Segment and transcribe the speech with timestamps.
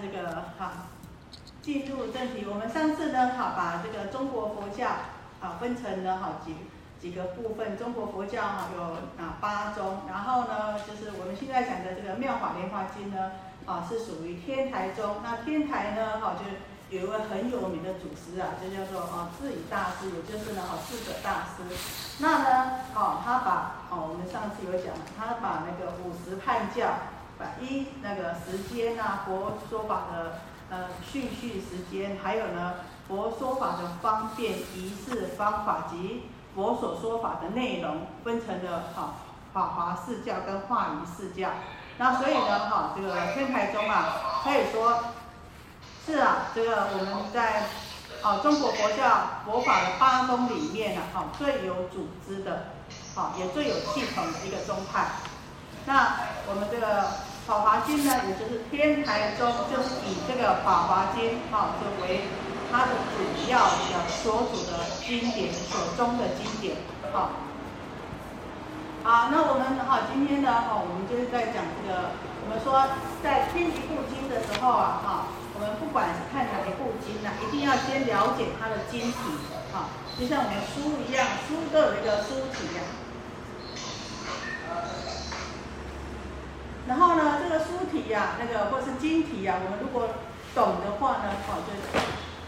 [0.00, 0.88] 这个哈，
[1.62, 2.46] 进入正题。
[2.48, 4.88] 我们上次呢，哈，把这个中国佛教
[5.40, 6.56] 啊分成了好几
[7.00, 7.76] 几个部分。
[7.76, 8.82] 中国佛教哈有
[9.22, 13.32] 啊八宗，然后呢，就是我们现在讲的这个《妙法莲华经》呢，
[13.66, 15.16] 啊是属于天台宗。
[15.22, 21.62] 那天台呢，哈就有一位很有名的祖师啊，就叫做啊智以大师，也就是呢啊智者大师。
[22.18, 26.88] 那呢，哦他把哦我们上次有讲，他把那个五十判教。
[27.60, 30.40] 一那个时间啊，佛说法的
[30.70, 32.74] 呃顺序时间，还有呢
[33.08, 39.14] 佛说法的方便仪式方法及佛所说法的内容，分成了哈
[39.52, 41.50] 法华四教跟化仪四教。
[41.98, 45.04] 那所以呢哈这个天台宗啊，可以说
[46.06, 47.64] 是啊这个我们在
[48.22, 52.66] 啊中国佛教佛法的八宗里面呢哈最有组织的，
[53.14, 55.06] 好也最有系统的一个宗派。
[55.86, 56.16] 那
[56.48, 57.02] 我们这个。
[57.50, 62.22] 《法华经》呢，也就是天台宗，就是以这个《法华经》哈作为
[62.70, 66.76] 它的主要的所主的经典，所中的经典，
[67.12, 67.30] 好。
[69.02, 72.14] 好，那我们哈今天呢哈，我们就是在讲这个，
[72.46, 72.86] 我们说
[73.20, 79.18] 在听一部经的时候啊哈，我们不管看哪一部经呢，一定要先了解它的经体，
[79.74, 82.80] 哈，就像我们书一样，书都有一个书体呀。
[86.88, 87.48] 然后呢，这
[88.10, 90.10] 呀，那个或是经体呀，我们如果
[90.54, 91.72] 懂的话呢，好就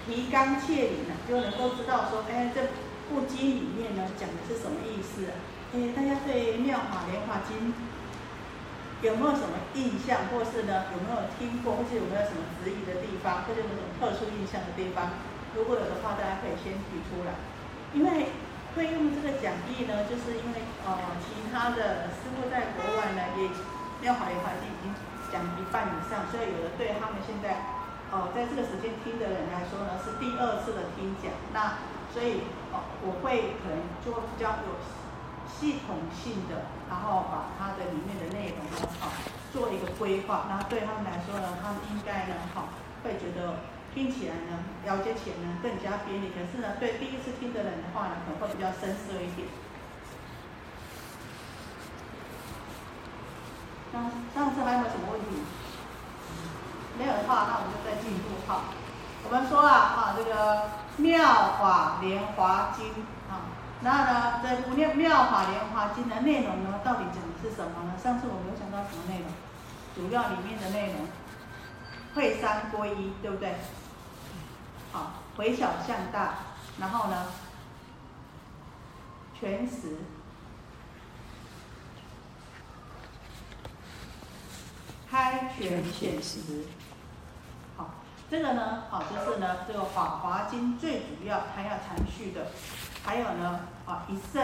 [0.04, 2.60] 提纲挈领呢，就能够知道说，哎，这
[3.08, 5.30] 部经里面呢讲的是什么意思？
[5.72, 7.72] 哎，大家对《妙法莲华经》
[9.00, 15.14] 有没有什么印象，或是呢有没有听过，或是有没有什么质疑的地方，或者有什么特殊印象的地方？
[15.54, 17.38] 如果有的话，大家可以先提出来。
[17.94, 18.34] 因为
[18.74, 23.48] 会用这个讲义呢，就是因为呃，其他的师傅在国外呢也。
[24.02, 24.92] 妙法莲华经已经
[25.32, 27.64] 讲一半以上，所以有的对他们现在
[28.12, 31.32] 哦，在这个时间听的人来说呢，是第二次的听讲。
[31.56, 31.80] 那
[32.12, 34.76] 所以哦，我会可能就比较有
[35.48, 39.08] 系统性的，然后把它的里面的内容呢，好
[39.48, 40.44] 做一个规划。
[40.52, 42.68] 那对他们来说呢，他们应该呢，好
[43.00, 43.64] 会觉得
[43.96, 46.28] 听起来呢，了解起来呢更加便利。
[46.36, 49.48] 可是呢，对第一次听的人的话呢，可能会比较深涩一点。
[53.92, 55.26] 上上次还有没有什么问题？
[56.98, 58.64] 没有的话，那我们就再进一步哈。
[59.24, 60.56] 我们说啊，哈这个
[60.96, 62.86] 《妙法莲华经》
[63.30, 67.92] 啊，那呢这部《妙妙法莲华经》的内容呢，到底讲的是什么呢？
[68.02, 69.28] 上次我没有讲到什么内容，
[69.94, 71.06] 主要里面的内容，
[72.14, 73.54] 会三归一，对不对？
[74.92, 76.34] 好，回小向大，
[76.78, 77.26] 然后呢，
[79.38, 79.98] 全实。
[85.12, 86.64] 开权显实，
[87.76, 87.90] 好，
[88.30, 92.46] 这个呢，好，就是呢，这个《法华经》最主要它要阐述的，
[93.04, 94.42] 还有呢，啊，一圣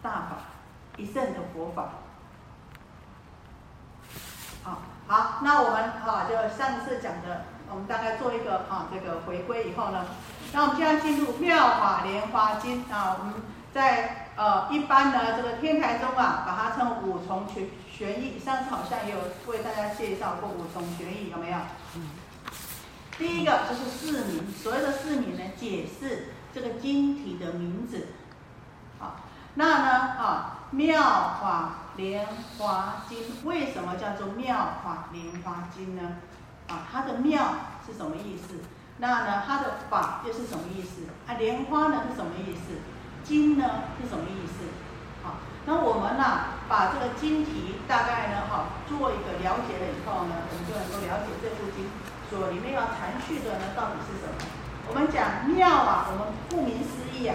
[0.00, 0.36] 大法，
[0.96, 1.90] 一圣的佛法，
[4.62, 10.06] 好，好，那我们哈就上次讲的，我们大概做一个啊这个回归以后呢，
[10.54, 13.34] 那我们现在进入《妙法莲华经》啊，我们
[13.74, 17.70] 在呃一般呢这个天台中啊，把它称五重群。
[18.00, 21.58] 玄义，上次好像也有为大家介绍过五重玄义，有没有？
[21.96, 22.08] 嗯
[23.18, 28.06] 第一个就是四名，所谓的四名呢，解释这个经体的名字。
[28.98, 29.16] 好，
[29.56, 31.02] 那呢，啊，妙
[31.42, 36.16] 法莲华经为什么叫做妙法莲华经呢？
[36.68, 37.54] 啊，它的妙
[37.86, 38.54] 是什么意思？
[38.96, 41.02] 那呢，它的法又是什么意思？
[41.28, 42.80] 啊，莲花呢是什么意思？
[43.22, 44.64] 经呢是什么意思？
[45.66, 46.58] 那我们呢？
[46.70, 51.90] 把这个经题大概呢，哈，做一个了解了以后呢，我们就能够了解这部经
[52.30, 54.38] 所里面要阐述的呢，到底是什么。
[54.86, 57.34] 我们讲妙啊，我们顾名思义啊，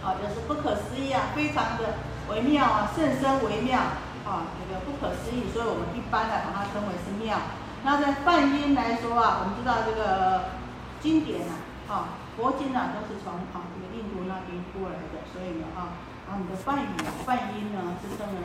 [0.00, 2.00] 好，就是不可思议啊，非常的
[2.32, 3.76] 微妙啊，甚深微妙
[4.24, 7.36] 啊，这个不可思议，所以我们一般来把它称为是妙。
[7.84, 10.56] 那在梵音来说啊，我们知道这个
[11.04, 11.52] 经典啊，
[11.86, 12.04] 哈，
[12.38, 16.07] 佛经啊，都是从啊这个印度那边过来的，所以呢，哈。
[16.28, 18.40] 啊，你的梵语啊，梵音呢，是称为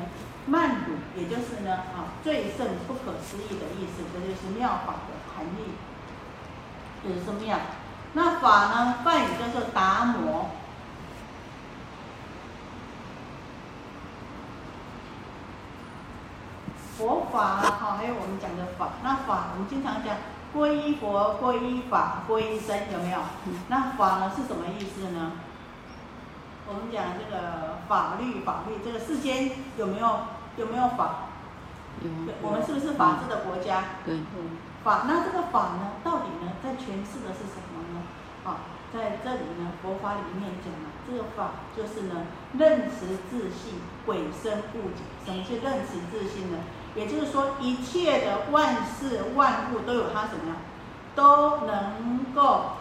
[0.46, 5.74] 曼鲁，也就是呢，啊，最胜不可思议的意思，这就是妙法的含义，
[7.04, 7.58] 就是妙。
[8.14, 10.50] 那法呢，梵语叫做达摩。
[16.96, 20.16] 佛法哈，还有我们讲的法，那法我们经常讲
[20.56, 23.20] 皈依佛、皈依法、皈依僧，有没有？
[23.68, 25.32] 那法呢是什么意思呢？
[26.68, 30.20] 我们讲这个法律，法律这个世间有没有
[30.58, 31.30] 有没有法？
[32.02, 33.84] 对，我们是不是法治的国家？
[34.06, 34.20] 对。
[34.84, 38.04] 法，那这个法呢，到底呢，在诠释的是什么呢？
[38.44, 42.28] 啊，在这里呢，佛法里面讲了，这个法就是呢，
[42.58, 45.04] 认识自信，鬼生误解。
[45.26, 46.58] 什么是认识自信呢？
[46.96, 50.58] 也就是说，一切的万事万物都有它什么样，
[51.16, 52.74] 都能够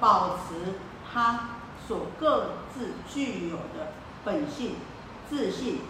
[0.00, 0.74] 保持
[1.12, 1.57] 它
[1.88, 3.94] 所各自具有的
[4.24, 4.76] 本性、
[5.28, 5.80] 自信。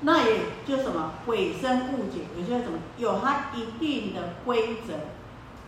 [0.00, 4.94] 那也就什么鬼生误解，也就是什么有它一定的规则。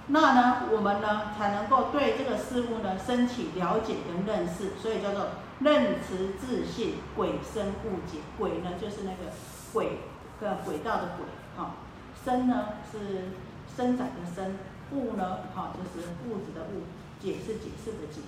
[0.09, 5.29] 那呢，我们呢才能够对这个事物呢升起了解跟认识，所以叫做
[5.61, 8.19] 认知自信，鬼生误解。
[8.37, 9.33] 鬼呢就是那个
[9.73, 9.99] 鬼。
[10.41, 11.25] 个轨道的轨，
[11.57, 11.77] 哈，
[12.25, 13.31] 生呢是
[13.77, 14.59] 生长的生，
[14.91, 16.83] 物呢，哈，就是物质的物，
[17.23, 18.21] 解是解释的解。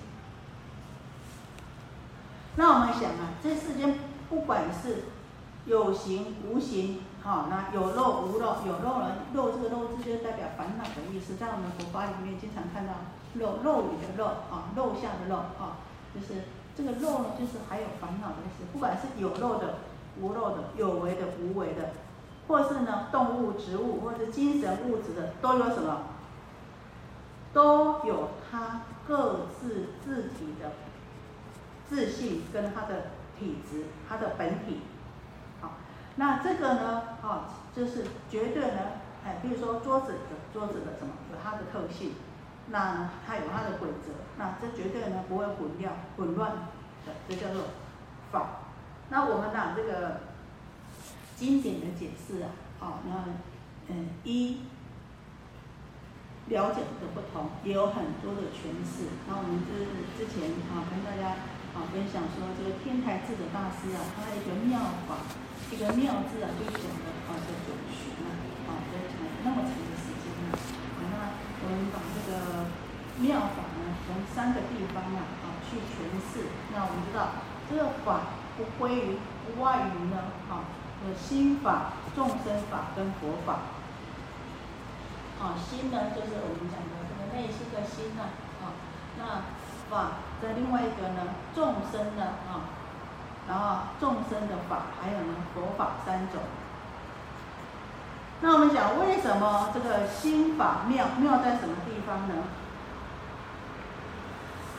[2.57, 3.97] 那我们想啊，这世间
[4.29, 5.05] 不管是
[5.65, 12.93] 有形无形，哈，那有肉无肉，有肉呢，肉这个肉字就代表烦恼的意思，在我们佛法里面经常看到
[13.35, 15.79] 肉肉里的肉，啊，肉下的肉，啊，
[16.13, 16.41] 就是
[16.75, 19.75] 这个肉呢，就是还有烦恼的意思，不管是有肉的。
[20.19, 21.91] 无肉的、有为的、无为的，
[22.47, 26.05] 或是呢动物、植物，或者精神物质的，都有什么？
[27.53, 30.71] 都有它各自自体的
[31.89, 33.07] 自信跟他的
[33.39, 34.81] 体质、他的本体。
[35.61, 35.77] 好，
[36.15, 37.45] 那这个呢，哦，
[37.75, 38.79] 就是绝对呢，
[39.25, 40.19] 哎，比如说桌子的
[40.53, 42.13] 桌子的什么，有它的特性，
[42.67, 46.51] 那它有它的规则，那这绝对呢不会混掉、混乱
[47.05, 47.63] 的，这叫做
[48.31, 48.47] 法。
[49.09, 49.73] 那我们呢？
[49.75, 50.21] 这个
[51.35, 52.49] 经典的解释啊，
[52.79, 53.23] 好，那
[53.87, 54.63] 嗯，一
[56.47, 59.07] 了解的不同，也有很多的诠释。
[59.27, 59.85] 那我们就是
[60.17, 61.35] 之前啊，跟大家
[61.77, 65.29] 啊分享说，这个天台智者大师啊，他一个妙法，
[65.69, 68.33] 一个妙字啊，就讲了啊，这九旬啊，
[68.65, 70.57] 啊，讲了那么长的时间啊。
[70.97, 71.29] 好，那
[71.61, 72.65] 我们把这个
[73.21, 76.49] 妙法呢，从三个地方啊，啊去诠释。
[76.73, 78.41] 那我们知道这个法。
[78.57, 80.17] 不归于不外于呢，
[80.49, 80.65] 啊，
[81.05, 83.69] 有心法、众生法跟佛法。
[85.39, 88.33] 啊，心呢就是我们讲的这个内心的心呐，
[88.65, 88.73] 啊，
[89.19, 89.45] 那
[89.89, 90.11] 法
[90.41, 91.21] 的另外一个呢，
[91.55, 92.69] 众生的，啊，
[93.47, 96.41] 然后众生的法，还有呢佛法三种。
[98.41, 102.35] 那我们讲为什么这个心法妙妙在什么地方呢？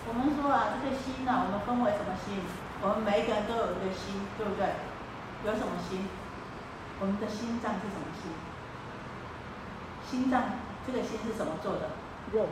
[0.07, 2.41] 我们说啊，这个心呐，我们分为什么心？
[2.81, 4.73] 我们每一个人都有一个心，对不对？
[5.45, 6.07] 有什么心？
[7.01, 8.31] 我们的心脏是什么心？
[10.09, 10.43] 心脏
[10.87, 11.98] 这个心是什么做的？
[12.33, 12.47] 肉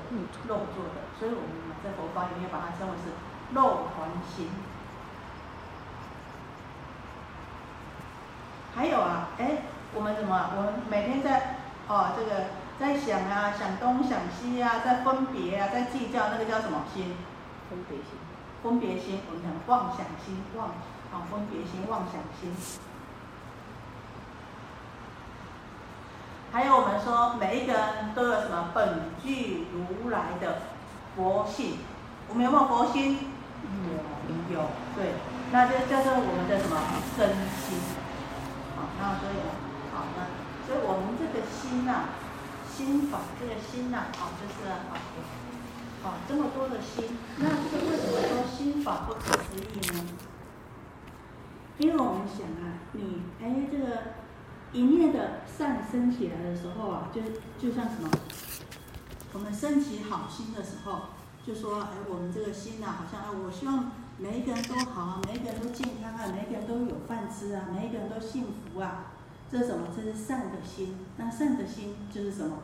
[0.49, 3.12] 肉做的，所以我们在佛法里面把它称为是
[3.55, 4.49] 肉团心。
[8.75, 9.62] 还有啊，哎，
[9.94, 10.50] 我们怎么？
[10.56, 11.56] 我们每天在
[11.88, 12.46] 哦，这个
[12.78, 17.17] 在想啊，想东想西啊，在分别啊，在计较，那个叫什么心？
[17.70, 18.19] 分别心。
[18.62, 20.69] 分别心，我们讲妄想心，妄
[21.12, 22.52] 啊，分别心、妄想心。
[26.56, 30.62] 还有我们说，每一个人都有什么本具如来的
[31.14, 31.76] 佛性？
[32.31, 33.29] 我们有没有佛心？
[33.85, 34.64] 有，有，
[34.97, 35.12] 对，
[35.53, 36.81] 那就叫做我们的什么
[37.14, 37.29] 真
[37.61, 37.76] 心。
[38.75, 39.37] 好，那所以，
[39.93, 40.32] 好，那
[40.67, 42.08] 所以我们这个心呐，
[42.75, 44.96] 心法这个心呐，好，就是啊。
[46.03, 50.08] 好，这么多的心，那这个为什么说心法不可思议呢？
[51.77, 54.25] 因为我们想啊，你哎，这个
[54.73, 57.23] 一念的善升起来的时候啊，就
[57.58, 58.11] 就像什么，
[59.32, 61.03] 我们升起好心的时候，
[61.46, 69.13] 就说哎，我们这个心呐，好像啊，我希望每一个人都好啊，每一个人都健康啊，每一个人都有饭吃啊，每一个人都幸福啊，
[69.51, 69.89] 这是什么？
[69.94, 70.96] 这是善的心。
[71.17, 72.58] 那善的心就是什么？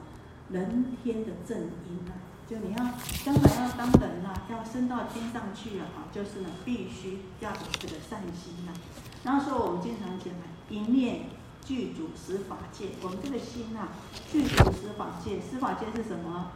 [0.51, 2.13] 人天的正因啊。
[2.51, 2.77] 就你要
[3.25, 8.73] 将来要当人呐，要升到天上去了啊，就是呢，必须要有这个善心呐。
[9.25, 10.29] 然后说我们经常讲，
[10.69, 11.27] 一念
[11.65, 12.91] 具足十法界。
[13.03, 13.89] 我们这个心呐，
[14.31, 15.41] 具足十法界。
[15.41, 16.53] 十法界是什么？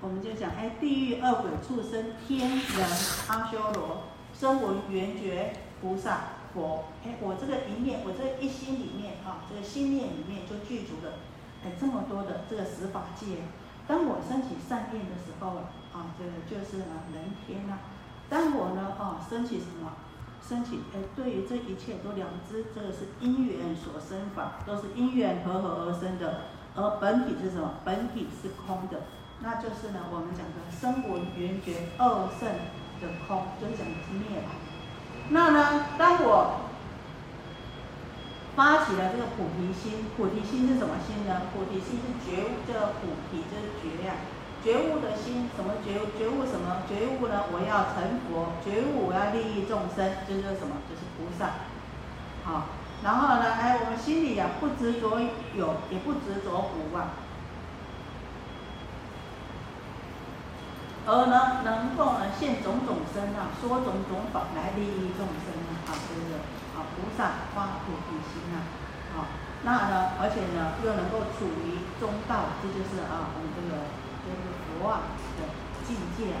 [0.00, 2.86] 我们就讲，哎，地狱、恶鬼、畜生、天人、
[3.28, 4.04] 阿修罗、
[4.38, 6.20] 声闻、缘觉、菩萨、
[6.52, 6.84] 佛。
[7.04, 11.20] 哎，我这个一念，我这一心里面啊，这个心念里面就具足了，
[11.64, 13.48] 哎，这么多的这个十法界。
[13.88, 17.78] 当我升起善念的时候啊，这个就是啊人天呐。
[18.28, 19.92] 当我呢啊升起什么？
[20.46, 26.52] 升起哎，对于这一切都了知，这个是因缘所生法，都是因缘合合而生的。
[26.76, 27.80] 而本体是什么？
[27.84, 29.02] 本体是空的，
[29.40, 32.48] 那就是呢我们讲的声闻缘觉二圣
[33.00, 34.42] 的空，就是讲的是灭。
[35.30, 36.68] 那呢，当我
[38.54, 40.04] 发起了这个菩提心。
[40.16, 41.42] 菩提心是什么心呢？
[41.54, 44.14] 菩提心是觉悟，这个菩提就是觉呀。
[44.64, 47.52] 觉悟的心，什么觉觉悟什么觉悟呢？
[47.52, 50.80] 我要成佛，觉悟我要利益众生，就是什么？
[50.88, 51.68] 就是菩萨。
[52.48, 52.72] 好，
[53.04, 55.20] 然后呢，哎，我们心里呀不执着
[55.52, 57.12] 有，也不执着无啊，
[61.04, 65.52] 而呢能够呢现种种身啊，说种种法来利益众生
[65.84, 66.40] 啊，这个
[66.72, 68.64] 啊菩萨发菩提心啊，
[69.12, 69.28] 好，
[69.62, 74.03] 那呢而且呢又能够处于中道，这就是啊我们这个。
[74.84, 75.00] 望
[75.40, 75.48] 的
[75.88, 76.36] 境界，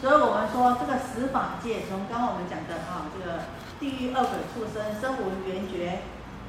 [0.00, 3.44] 所以我们说这个十法界，从刚刚我们讲的啊，这个
[3.78, 6.00] 地狱恶鬼畜生、声闻缘觉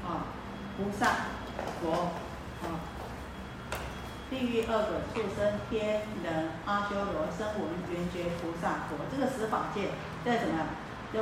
[0.05, 0.31] 啊、
[0.77, 1.27] 菩萨、
[1.81, 2.13] 佛
[2.63, 2.79] 啊，
[4.29, 9.89] 地狱恶鬼畜生、天人、阿修罗、声闻缘觉、菩萨、佛，这个十法界
[10.23, 10.63] 在什么？
[11.11, 11.19] 就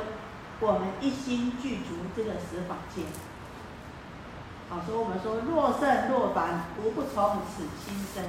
[0.60, 3.02] 我们一心具足这个十法界。
[4.70, 8.22] 啊，所以我们说若圣若凡，无不从此心生。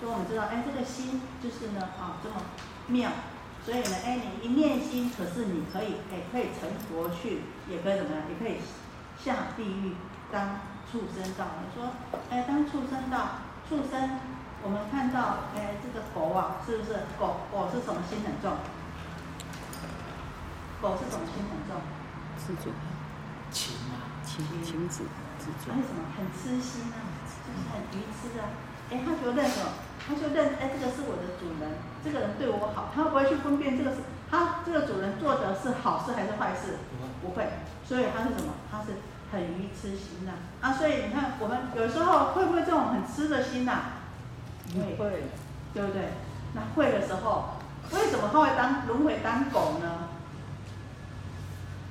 [0.00, 2.40] 所以我们知道，哎，这个心就是呢，啊，这么
[2.88, 3.12] 妙。
[3.62, 8.24] 所以呢，哎，你一念心，可是你可以，哎，可以成佛去，也可以怎么样？
[8.32, 8.56] 也可以
[9.22, 9.92] 下地狱
[10.32, 11.44] 当畜生道。
[11.60, 11.92] 你说，
[12.30, 14.18] 哎，当畜生道，畜生，
[14.64, 17.04] 我们看到，哎，这个狗啊，是不是？
[17.18, 18.56] 狗狗是什么心很重？
[20.80, 21.76] 狗是什么心很重？
[22.40, 22.72] 是主。
[23.52, 24.08] 情啊。
[24.24, 26.96] 情情子，为什么很痴心啊？
[27.26, 28.46] 就是很愚痴啊！
[28.90, 29.70] 哎，他就认什么？
[30.06, 31.70] 他就认哎，这个是我的主人，
[32.04, 33.98] 这个人对我好，他不会去分辨这个是
[34.30, 36.78] 他这个主人做的是好事还是坏事，
[37.22, 37.46] 不会。
[37.86, 38.54] 所以他是什么？
[38.70, 38.98] 他是
[39.30, 40.32] 很愚痴心呐！
[40.60, 44.02] 啊，所以你看，我们有时候会不会这种很痴的心呐？
[44.98, 45.24] 会，
[45.74, 46.10] 对不对？
[46.54, 47.56] 那会的时候，
[47.92, 50.08] 为什么他会当轮回当狗呢？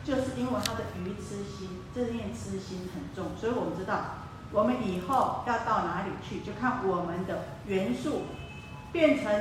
[0.04, 4.19] 就是因为他的愚痴心，这念痴心很重，所以我们知道，
[4.52, 8.24] 我们以后要到哪里去，就看我们的元素
[8.92, 9.32] 变成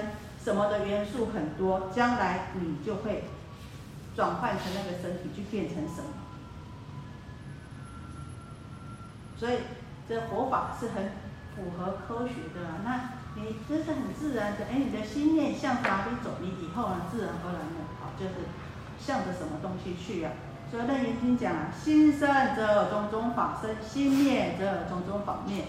[0.43, 3.25] 什么的元素很多，将来你就会
[4.15, 6.11] 转换成那个身体，就变成什么。
[9.37, 9.59] 所以
[10.09, 11.13] 这佛法是很
[11.55, 18.35] 符合科学的，那你这是很自然的，哎，你的心念向哪里走，你以后呢，自然而然的，好，就是
[18.99, 20.31] 向着什么东西去呀？
[20.71, 25.65] 所以《楞严经》讲啊，心生则有种种法生，心灭则有种种法灭。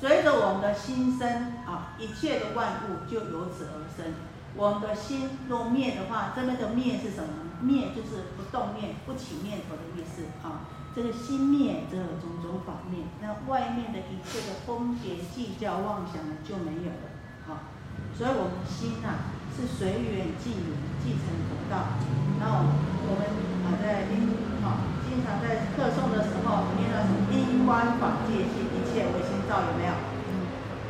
[0.00, 1.28] 随着我们的心生
[1.64, 4.14] 啊，一切的万物就由此而生。
[4.56, 7.30] 我们的心若灭的话，这边的灭是什么？
[7.60, 10.66] 灭就是不动念、不起念头的意思啊。
[10.92, 17.06] 这个心灭则有种种法灭，那外面的一切的分别、计较、妄想呢就没有了。
[17.46, 17.70] 啊，
[18.18, 21.94] 所以我们心呐是随缘即缘，即成佛道。
[22.40, 22.66] 然后
[23.06, 23.51] 我们。
[23.82, 29.92] 在因哈，经常在课诵的时候念到什么因观法界性，一切唯心造，有没有？
[30.26, 30.30] 嗯。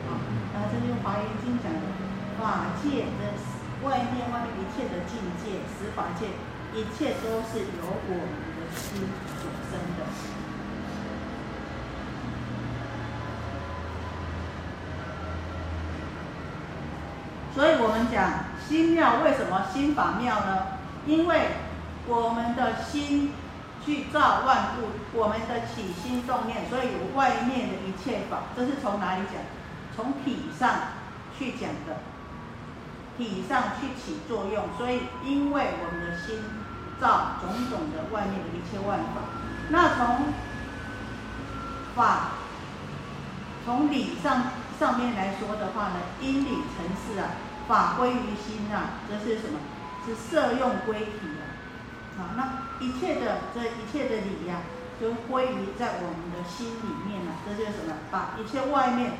[0.08, 0.16] 好，
[0.54, 1.80] 那这就华严经讲的
[2.38, 3.36] 法界的
[3.82, 6.26] 外面外面一切的境界，十法界，
[6.74, 9.04] 一切都是由我们的心
[9.36, 10.06] 所生的。
[17.54, 20.58] 所以我们讲心妙，为什么心法妙呢？
[21.04, 21.48] 因为
[22.08, 23.32] 我们的心
[23.84, 29.42] 去造万物，我们的起心动念，所以外面的一切法，这是从哪里讲？
[29.94, 30.70] 从体上
[31.38, 32.00] 去讲的，
[33.18, 34.64] 体上去起作用。
[34.78, 36.38] 所以，因为我们的心
[37.00, 39.22] 造种种的外面的一切万法，
[39.68, 40.32] 那从
[41.94, 42.30] 法
[43.64, 44.44] 从理上
[44.78, 47.36] 上面来说的话呢，因理成事啊，
[47.68, 49.58] 法归于心啊，这是什么？
[50.04, 51.31] 是色用归体。
[52.36, 54.62] 那一切的这一切的理呀，
[55.00, 57.32] 就归于在我们的心里面了。
[57.46, 57.94] 这就是什么？
[58.10, 59.12] 把一切外面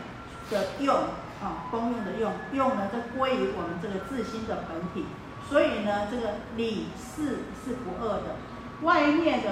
[0.50, 0.94] 的用
[1.42, 5.06] 啊，公用的用用呢，都归于我们这个自心的本体。
[5.48, 8.36] 所以呢，这个理事是不二的。
[8.82, 9.50] 外面的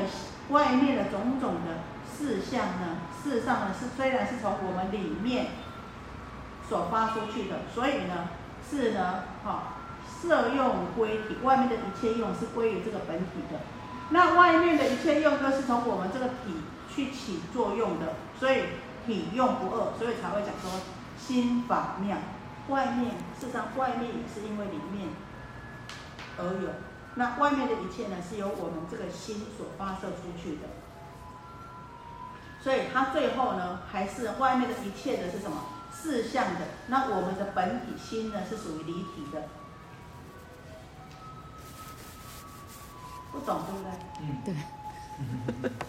[0.49, 5.47] 外面的种种的事项呢，事实上呢是虽然是从我们里面
[6.69, 8.29] 所发出去的，所以呢
[8.69, 9.75] 是呢，哈。
[10.21, 13.61] 色用归体，外面的一切用是归于这个本体的。
[14.11, 16.61] 那外面的一切用都是从我们这个体
[16.93, 18.65] 去起作用的，所以
[19.07, 20.81] 体用不二，所以才会讲说
[21.19, 22.19] 心法妙。
[22.69, 25.09] 外面事实上外面也是因为里面
[26.39, 26.69] 而有，
[27.15, 30.69] 那外面的一切呢是由我们这个心所发射出去的。
[32.61, 35.57] 所以它最后呢还是外面的一切的是什么？
[35.93, 36.61] 四相的。
[36.89, 39.45] 那我们的本体心呢是属于离体的。
[43.33, 43.91] 不懂对不对？
[44.21, 44.55] 嗯，对。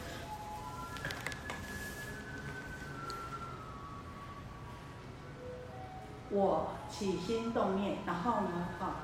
[6.34, 9.02] 我起心动念，然后呢，哈，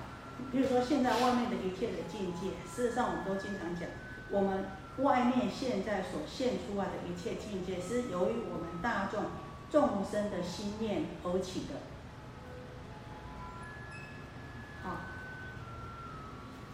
[0.49, 3.89] 比如说现在外面的一切的境界，事实上我们都经常讲，
[4.31, 4.65] 我们
[4.99, 9.25] 外面现在所现出来的一切境界，是由于我们大众
[9.69, 11.75] 众生的心念而起的。
[14.83, 14.95] 好，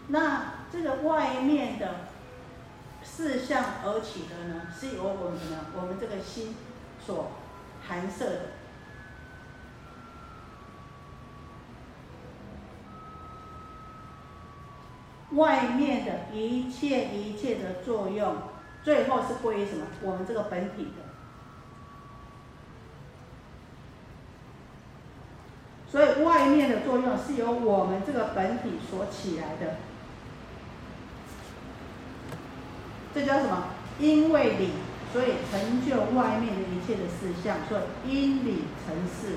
[0.07, 2.07] 那这个外面的
[3.03, 5.57] 事相而起的呢，是由我们什么？
[5.75, 6.55] 我们这个心
[7.05, 7.31] 所
[7.87, 8.41] 含摄的。
[15.31, 18.35] 外面的一切一切的作用，
[18.83, 19.87] 最后是归于什么？
[20.01, 21.03] 我们这个本体的。
[25.87, 29.77] 所以外面的作用是由我们这个本体所起来的。
[33.13, 33.65] 这叫什么？
[33.99, 34.71] 因为理，
[35.13, 39.35] 所以成就外面的一切的事项，所以因理成事。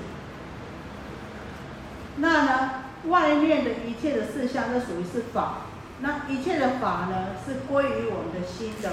[2.17, 5.61] 那呢，外面的一切的事项，这属于是法。
[5.99, 8.91] 那一切的法呢，是归于我们的心的，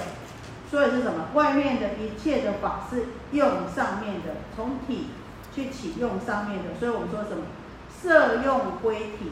[0.69, 1.29] 所以是什么？
[1.33, 5.07] 外面的一切的法是用上面的，从体
[5.55, 7.43] 去启用上面的，所以我们说什么？
[7.89, 9.31] 色用归体。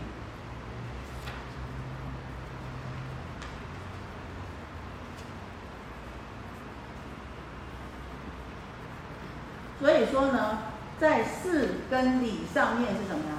[9.80, 10.60] 所以说呢，
[11.04, 13.36] 在事跟理上面是什么呀？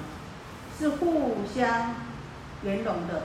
[0.79, 1.95] 是互相
[2.61, 3.23] 连融的。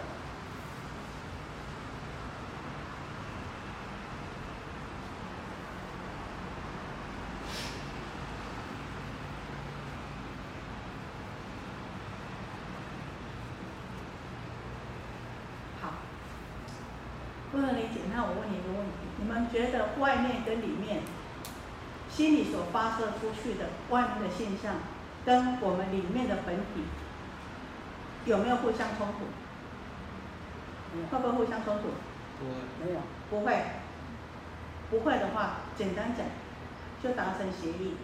[17.51, 21.01] 不能理解，那我问你一个问题：你们觉得外面跟里面，
[22.45, 24.75] 所发射出去的外面的现象，
[25.25, 26.83] 跟我们里面的本体，
[28.25, 29.25] 有没有互相冲突？
[31.11, 31.89] 会不会互相冲突？
[32.39, 32.51] 不会，
[32.85, 32.99] 没有，
[33.29, 33.63] 不会。
[34.89, 36.25] 不会的话，简单讲，
[37.03, 37.95] 就达成协议。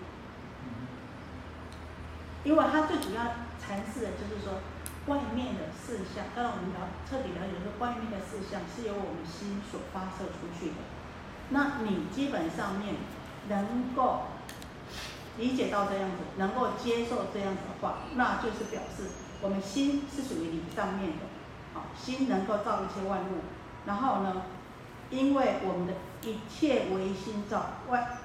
[2.44, 3.22] 因为它最主要
[3.62, 4.60] 阐释的就是说。
[5.06, 10.78] 外面的事项，让我们了彻底了解说，外面的事项是由我们心所发射出去的。
[11.50, 12.96] 那你基本上面
[13.48, 14.22] 能够
[15.38, 19.04] 理解到这样子，能够接受这样子的话，那就是表示
[19.42, 21.26] 我们心是属于灵上面的。
[21.74, 23.40] 好，心能够造一切万物。
[23.86, 24.44] 然后呢，
[25.10, 28.18] 因为我们的一切唯心造，外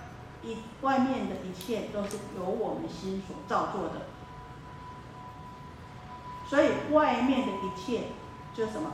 [0.42, 4.06] 一外面的一切都是由我们心所造作的。
[6.48, 8.04] 所以外面的一切
[8.54, 8.90] 就是什么？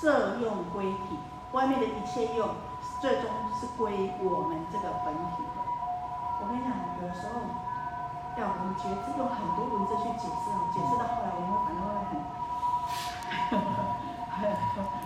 [0.00, 1.16] 色用归体，
[1.50, 2.48] 外面的一切用，
[3.00, 5.58] 最终是归我们这个本体的。
[6.40, 7.38] 我跟你讲，有时候
[8.36, 12.10] 要我们觉知，用很多文字去解释啊，解释到后来，我们反而会
[14.34, 14.42] 很，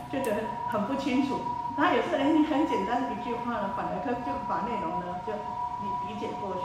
[0.09, 1.41] 就 觉得很不清楚。
[1.77, 6.65] 然后有时候你很简单的一句话呢，反而他就把内容呢就理理解过去。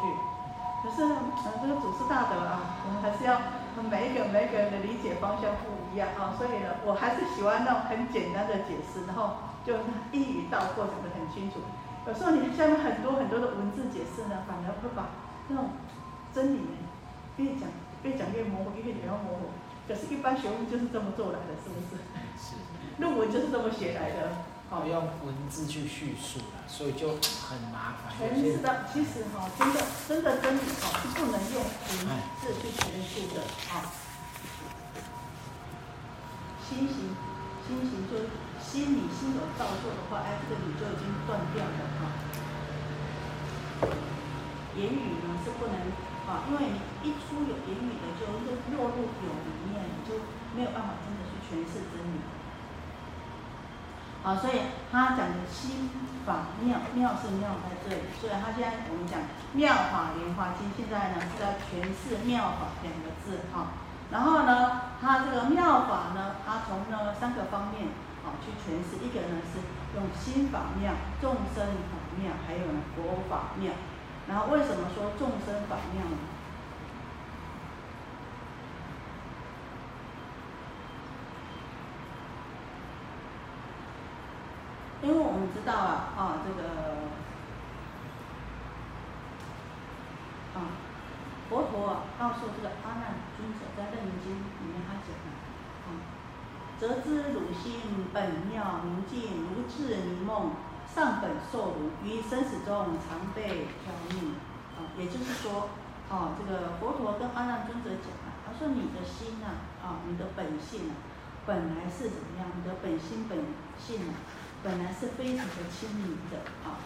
[0.84, 1.16] 可是呢，
[1.62, 3.36] 这个祖师大德啊，我们还是要。
[3.84, 9.74] 每一个每一个人的理解方向不一样啊，所以呢，我还是喜欢那种很简单的解释，然后就
[10.12, 11.60] 一语道破，讲得很清楚。
[12.08, 15.10] 有时候你下面很多很多的文字解释呢，反而会把
[15.50, 15.70] 那种
[16.34, 16.62] 真理
[17.38, 17.70] 越讲
[18.04, 19.50] 越讲越模糊，越讲越模糊。
[19.88, 22.02] 可是，一般学问就是这么做来的，是不是？
[22.38, 22.56] 是。
[22.98, 24.32] 论文就是这么写来的。
[24.70, 27.10] 好用文字去叙述了，所以就
[27.48, 28.14] 很麻烦。
[28.14, 31.68] 诠释的其实哈，真的真的真理哈是不能用文
[32.40, 33.92] 字去诠释的啊。
[36.68, 37.16] 心行，
[37.66, 38.30] 心行就
[38.62, 42.02] 心里心有造作的话，哎，这个理就已经断掉了哈。
[44.76, 45.74] 言语呢是不能
[46.28, 50.20] 啊，因为你一出有言语的，就落落入有里面，你就
[50.54, 52.20] 没有办法真的去诠释真理。
[54.28, 54.60] 好，所以
[54.92, 55.88] 他讲的心
[56.28, 58.12] 法妙，妙是妙在这里。
[58.20, 59.24] 所以他现在我们讲
[59.56, 63.72] 妙法莲华经，现在呢是在诠释妙法两个字哈。
[64.12, 67.88] 然后呢，他这个妙法呢，他从呢三个方面
[68.28, 69.00] 啊去诠释。
[69.00, 69.64] 一个呢是
[69.96, 70.92] 用心法妙、
[71.24, 73.72] 众生法妙，还有呢佛法妙。
[74.28, 76.20] 然后为什么说众生法妙呢？
[85.04, 86.68] 因为我们知道啊，啊这个，
[90.56, 90.74] 啊
[91.50, 95.30] 佛陀啊告诉这个阿难尊者在《楞严经》里面他讲了，
[95.86, 95.88] 啊，
[96.80, 100.52] 则知汝心本妙明净如智如梦，
[100.94, 104.36] 上本受辱，于生死中常被挑命。
[104.78, 105.70] 啊，也就是说，
[106.10, 109.48] 啊，这个佛陀跟阿难尊者讲啊，他说你的心呐，
[109.82, 110.94] 啊，你的本性啊，
[111.48, 112.46] 本来是怎么样？
[112.56, 113.40] 你的本心本
[113.80, 114.14] 性啊，
[114.64, 116.82] 本来是非常的清明的啊。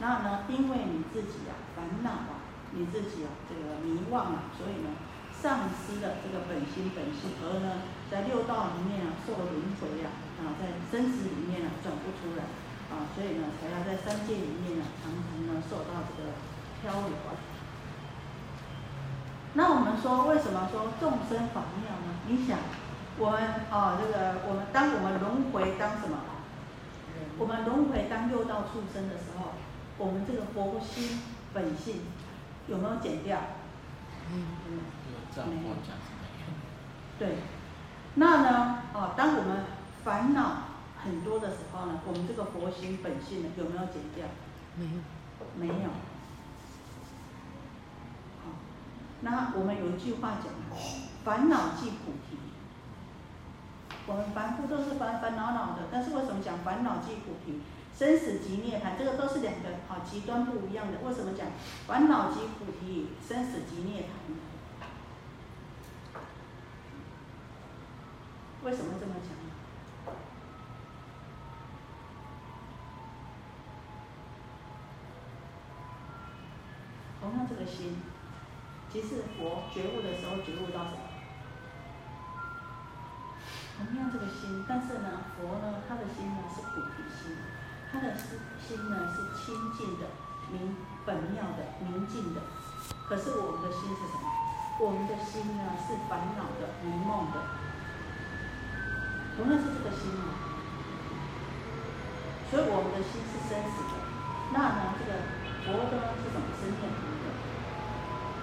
[0.00, 2.40] 那呢，因为你自己啊烦恼啊，
[2.72, 4.90] 你自己啊这个迷惘啊，所以呢，
[5.30, 10.08] 丧失了这个本心本性，而呢，在六道里面啊受了轮回啊，
[10.40, 12.44] 啊，在生死里面啊转不出来
[12.90, 16.30] 啊，所以呢，才要在三界里面呢，常常呢受到这个。
[16.82, 17.36] 漂流啊！
[19.52, 22.16] 那我们说，为什么说众生法妙呢？
[22.26, 22.56] 你想，
[23.18, 23.38] 我们
[23.70, 26.16] 啊，这个我们当我们轮回当什么？
[27.38, 29.52] 我们轮回当六道畜生的时候，
[29.98, 31.20] 我们这个佛心
[31.54, 32.00] 本性
[32.68, 33.38] 有没有减掉？
[34.32, 34.80] 嗯嗯，
[35.48, 35.74] 没有。
[37.18, 37.36] 对。
[38.14, 38.82] 那呢？
[38.92, 39.64] 啊，当我们
[40.04, 40.64] 烦恼
[41.04, 44.26] 很多的时候呢，我们这个佛心本性呢有没有减掉？
[44.76, 44.90] 没有。
[45.56, 45.90] 没有。
[48.42, 48.50] 好
[49.20, 50.52] 那我们有一句话讲，
[51.24, 52.39] 烦恼即菩提。
[54.10, 57.62] 我们凡夫都是烦烦恼恼的，但是为什么讲烦恼即菩提？
[57.96, 60.98] 生死即涅槃，这个都是两个好极端不一样的。
[61.06, 61.46] 为什么讲
[61.86, 64.34] 烦恼即菩提，生死即涅槃？
[68.64, 69.30] 为什么这么讲？
[77.20, 77.98] 同样这个心。
[78.92, 81.09] 其实佛觉悟的时候，觉悟到什么？
[83.80, 87.32] 同样这个心，但是呢，佛呢，他的心呢是菩提心，
[87.88, 90.12] 他的心心呢是清净的、
[90.52, 90.76] 明
[91.08, 92.44] 本妙的、明净的。
[93.08, 94.28] 可是我们的心是什么？
[94.84, 97.40] 我们的心呢是烦恼的、迷梦的。
[99.36, 100.28] 同样是这个心啊，
[102.52, 103.94] 所以我们的心是生死的。
[104.52, 105.16] 那呢，这个
[105.64, 106.44] 佛呢是什么？
[106.60, 106.84] 生念。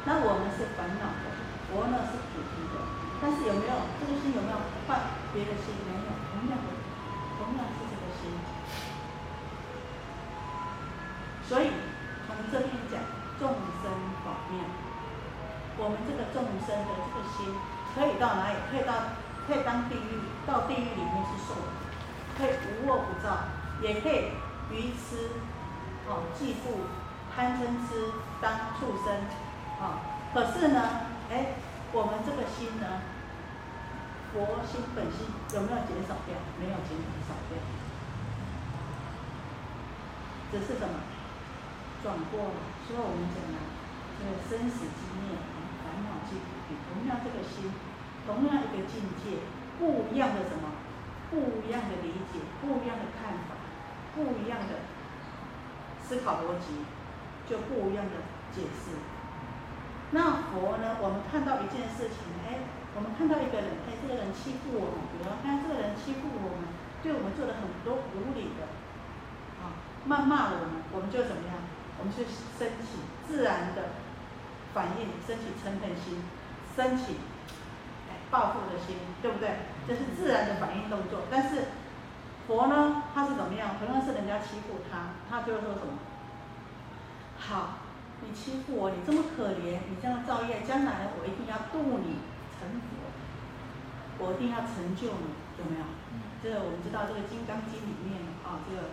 [0.08, 1.30] 那我们是烦恼的，
[1.68, 2.76] 佛呢是菩提的，
[3.22, 5.02] 但是有没有这个心有没有换
[5.34, 5.74] 别的心？
[5.86, 6.70] 没有，同样的，
[7.38, 8.30] 同样是这个心。
[11.50, 11.72] 所以
[12.28, 13.02] 从这边讲
[13.40, 13.50] 众
[13.82, 13.90] 生
[14.24, 14.62] 法妙，
[15.78, 17.38] 我们这个众生的这个心
[17.96, 18.56] 可以到哪里？
[18.70, 18.94] 可以到
[19.48, 21.56] 可以当地狱，到地狱里面去受，
[22.38, 23.48] 可以无恶不造，
[23.82, 24.32] 也可以
[24.70, 25.32] 愚痴、
[26.08, 26.86] 哦嫉妒、
[27.34, 29.16] 贪嗔痴当畜生。
[29.80, 30.02] 啊，
[30.34, 30.82] 可是呢，
[31.32, 31.54] 哎，
[31.94, 33.02] 我们这个心呢，
[34.34, 35.24] 佛心本心
[35.56, 36.36] 有没有减少掉？
[36.60, 37.58] 没有减少掉，
[40.52, 41.00] 只是什么
[42.04, 42.60] 转过了。
[42.86, 43.58] 所以我们讲呢，
[44.20, 45.40] 这个生死经验，
[45.82, 46.76] 烦恼即菩提。
[46.92, 47.72] 同样这个心，
[48.28, 49.48] 同样一个境界，
[49.80, 50.84] 不一样的什么？
[51.32, 53.56] 不一样的理解，不一样的看法，
[54.16, 54.84] 不一样的
[56.04, 56.84] 思考逻辑，
[57.50, 58.12] 就不一样的
[58.54, 58.96] 解释。
[60.12, 61.04] 那佛呢？
[61.04, 62.64] 我们看到一件事情，哎，
[62.96, 66.72] 我们看到一个人，哎，这个人欺负我们，比如看这个人欺负我们，
[67.04, 68.72] 对我们做了很多无理的，
[69.60, 69.76] 啊，
[70.08, 71.60] 谩骂我们，我们就怎么样？
[72.00, 74.00] 我们就升起自然的
[74.74, 76.24] 反应，升起嗔恨心，
[76.72, 77.20] 升起
[78.08, 79.68] 哎报复的心，对不对？
[79.88, 81.28] 这是自然的反应动作。
[81.30, 81.68] 但是
[82.48, 83.76] 佛呢，他是怎么样？
[83.78, 86.00] 同样是人家欺负他，他就会说什么？
[87.38, 87.84] 好。
[88.22, 92.18] 你欺负我，你这么可怜，你这样造业，将来我一定要度你
[92.58, 93.14] 成佛，
[94.18, 95.86] 我一定要成就你，有没有？
[96.42, 98.90] 这个我们知道，这个《金刚经》里面啊，这个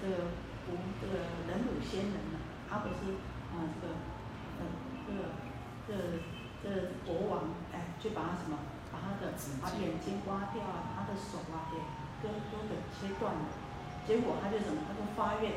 [0.00, 0.28] 这个
[0.68, 2.36] 古这个忍辱仙人呢，
[2.68, 3.16] 他不是
[3.56, 3.96] 啊，这个
[4.60, 4.62] 呃
[5.04, 5.20] 这个
[5.88, 5.90] 这
[6.60, 6.66] 这
[7.08, 8.60] 国王哎，就把他什么，
[8.92, 11.80] 把他的把眼睛挖掉啊，他的手啊给
[12.20, 13.48] 割割给切断了，
[14.06, 15.56] 结果他就什么，他就发愿，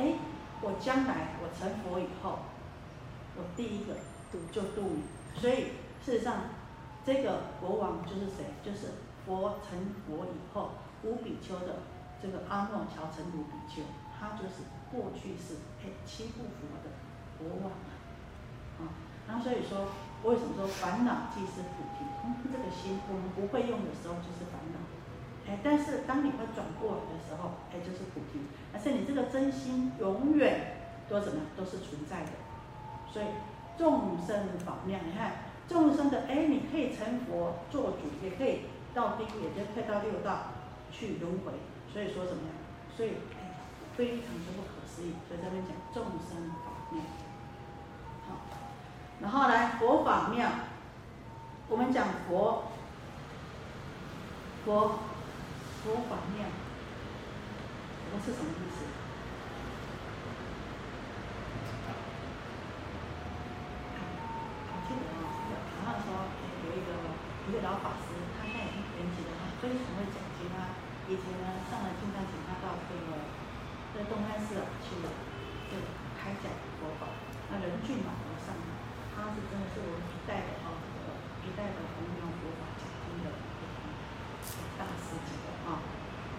[0.00, 0.16] 哎。
[0.60, 2.40] 我将来我成佛以后，
[3.36, 3.94] 我第一个
[4.32, 5.02] 度就度你。
[5.40, 5.72] 所以
[6.04, 6.50] 事实上，
[7.06, 8.54] 这个国王就是谁？
[8.64, 8.94] 就是
[9.24, 10.72] 佛成佛以后，
[11.04, 11.82] 五比丘的
[12.20, 13.82] 这个阿诺乔成五比丘，
[14.18, 16.90] 他就是过去是哎欺负佛的
[17.38, 17.70] 国王
[18.80, 18.90] 啊。
[19.28, 19.86] 然后所以说，
[20.24, 22.04] 为什么说烦恼即是菩提？
[22.50, 24.97] 这个心我们不会用的时候就是烦恼。
[25.48, 28.40] 哎，但是当你会转过来的时候，哎，就是菩提。
[28.74, 30.76] 而且你这个真心永远
[31.08, 32.32] 都怎么都是存在的。
[33.10, 33.26] 所以
[33.78, 35.32] 众生法妙，你看
[35.66, 40.52] 众生的哎，你可以成佛做主，也可以到地狱，也可以到六道
[40.92, 41.52] 去轮回。
[41.90, 42.52] 所以说怎么样？
[42.94, 43.56] 所以哎，
[43.96, 45.14] 非常之不可思议。
[45.26, 47.00] 所以这边讲众生法妙。
[48.28, 48.36] 好，
[49.22, 50.46] 然后来佛法妙，
[51.68, 52.64] 我们讲佛，
[54.66, 54.98] 佛。
[55.88, 56.44] 佛法庙，
[58.12, 58.84] 我是什么意思？
[64.68, 65.32] 我记得啊，
[65.80, 66.28] 好像说
[66.68, 66.92] 有一个
[67.48, 70.76] 一个老法师，他现在已经圆寂了，他非常会讲经啊。
[71.08, 73.24] 以前呢，上来经常请他到这个
[73.96, 74.92] 在东安寺啊去
[75.72, 75.80] 就
[76.20, 76.52] 开讲
[76.84, 77.08] 佛法，
[77.48, 78.12] 那人俊嘛
[78.44, 78.52] 上尚，
[79.16, 81.16] 他是真的是我们一代的哦，这个
[81.48, 82.67] 一代的弘扬佛法。
[84.78, 85.82] 大师级的啊。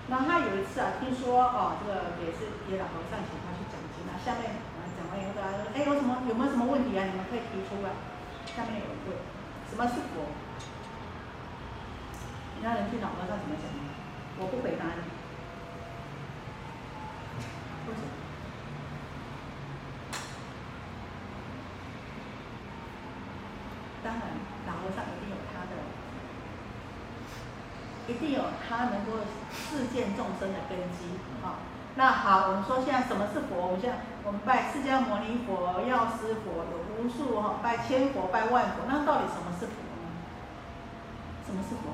[0.08, 4.18] 那他有一次啊，听说哦，这个也是也老和尚请他去讲经啊。
[4.18, 4.58] 下面
[4.98, 7.06] 讲完以后，大家说，哎，有什么有没有什么问题啊？
[7.06, 7.92] 你们可以提出啊。
[8.50, 9.14] 下面有一个，
[9.70, 10.26] 什么是佛？
[12.58, 13.70] 你让人听老和尚怎么讲？
[14.40, 15.04] 我不回答你。
[17.88, 18.08] 为什么？
[24.02, 24.22] 当然，
[24.66, 25.76] 老和尚一定有他的，
[28.08, 31.64] 一定有他能够世见众生的根基啊。
[31.96, 33.56] 那好，我们说现在什么是佛？
[33.68, 38.84] 我们现在我们拜释迦牟尼佛、药师佛，有无数哈，拜千佛、拜万佛。
[38.88, 40.08] 那到底什么是佛呢？
[41.46, 41.92] 什么是佛？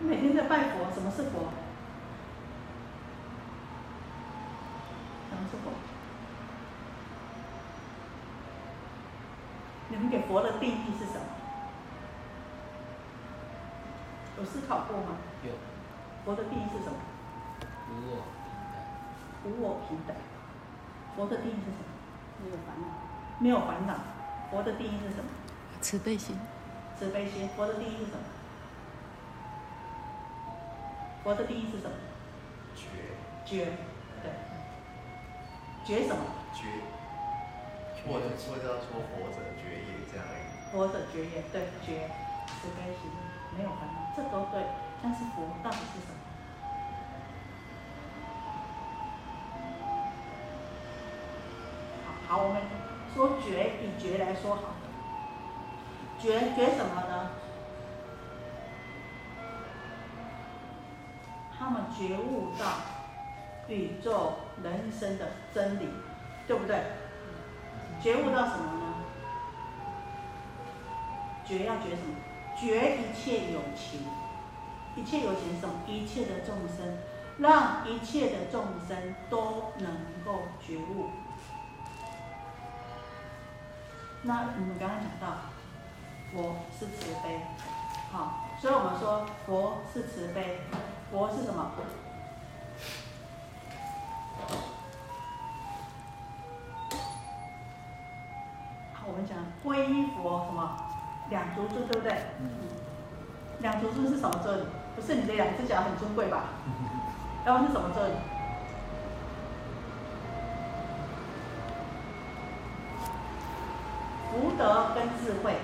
[0.00, 1.52] 你每天在拜佛，什么是佛？
[5.30, 5.72] 什么是佛？
[9.88, 11.21] 你们给佛的定义是什么？
[14.52, 15.16] 思考过吗？
[15.42, 15.50] 有。
[16.24, 16.96] 佛的定义是什么？
[17.88, 18.76] 无我平等。
[19.46, 20.14] 无我平等。
[21.16, 21.84] 佛的定义是什么？
[22.44, 22.84] 没有烦恼。
[23.38, 23.94] 没有烦恼。
[24.50, 25.30] 佛的定义是什么？
[25.80, 26.36] 慈悲心。
[26.98, 27.48] 慈悲心。
[27.56, 28.18] 佛的定义是什么？
[31.24, 31.96] 佛的定义是什么？
[32.76, 33.16] 觉。
[33.46, 33.72] 觉。
[34.22, 34.30] 对。
[35.84, 36.22] 觉什么？
[36.52, 36.68] 觉。
[38.04, 40.42] 或者或者说活着觉业这样而已。
[40.72, 42.10] 活着觉业，对觉，
[42.46, 43.10] 慈悲心，
[43.56, 44.64] 没有烦恼，这都对。
[45.02, 46.14] 但是佛到底是什么？
[52.28, 52.62] 好，好，我们
[53.12, 54.62] 说觉以觉来说好。
[56.20, 57.30] 觉觉什么呢？
[61.58, 62.64] 他们觉悟到
[63.68, 65.88] 宇宙人生的真理，
[66.46, 66.80] 对不对？
[68.00, 68.94] 觉悟到什么呢？
[71.44, 72.14] 觉要觉什么？
[72.62, 74.06] 觉一切有情，
[74.94, 75.80] 一切有情什么？
[75.88, 76.96] 一切的众生，
[77.38, 81.10] 让一切的众生都能够觉悟。
[84.22, 85.38] 那我们刚刚讲到，
[86.32, 87.40] 佛是慈悲，
[88.12, 90.60] 好，所以我们说佛是慈悲，
[91.10, 91.72] 佛是什么？
[99.04, 100.91] 我们讲皈依佛什么
[101.32, 102.12] 两足尊，对不对？
[102.40, 102.44] 嗯。
[103.60, 104.60] 两足尊是什么尊？
[104.94, 106.44] 不是你的两只脚很尊贵吧？
[107.44, 108.10] 然后是什么尊？
[114.30, 115.56] 福德跟智慧。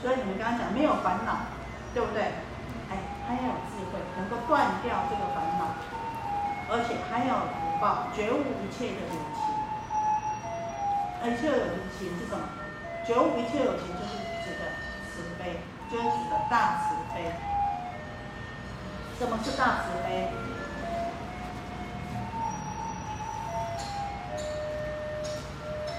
[0.00, 1.50] 所以你们刚刚讲没有烦恼，
[1.92, 2.22] 对不对？
[2.22, 2.94] 哎，
[3.26, 5.74] 他要有智慧，能够断掉这个烦恼，
[6.70, 9.42] 而且还要福报，觉悟一切的有情。
[11.26, 11.58] 一切有
[11.98, 12.44] 情是什么？
[13.04, 14.25] 觉悟一切有情就是
[15.88, 17.32] 君子的大慈悲。
[19.18, 20.28] 什么是大慈悲？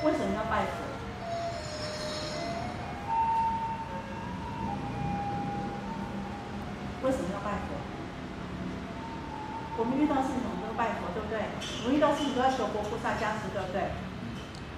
[0.04, 0.86] 为什么要拜佛？
[7.04, 7.74] 为什么要拜佛？
[9.78, 11.40] 我们遇到事情我们都拜佛，对不对？
[11.84, 13.90] 我们遇到事情都要求佛菩萨加持，对不对？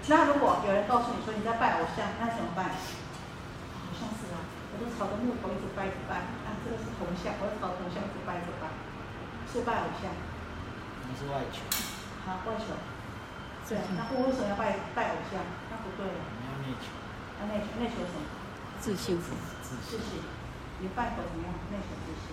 [0.08, 2.72] 那如果有人告诉你说你在拜偶像，那怎么办？
[4.80, 8.72] 我都朝着木头一直拜着拜，啊，这个是铜像，我朝铜像一直拜着拜，
[9.52, 10.08] 是拜偶像。
[10.08, 11.68] 你是外求。
[12.24, 12.80] 好，外求。
[13.68, 15.44] 对，那我为什么要拜拜偶像？
[15.68, 16.08] 那不对。
[16.08, 16.96] 你要内求。
[17.44, 18.24] 要内求，内求什么？
[18.80, 19.36] 自信佛。
[19.60, 20.24] 自信。
[20.80, 21.52] 你拜佛怎么样？
[21.70, 22.32] 内求自信。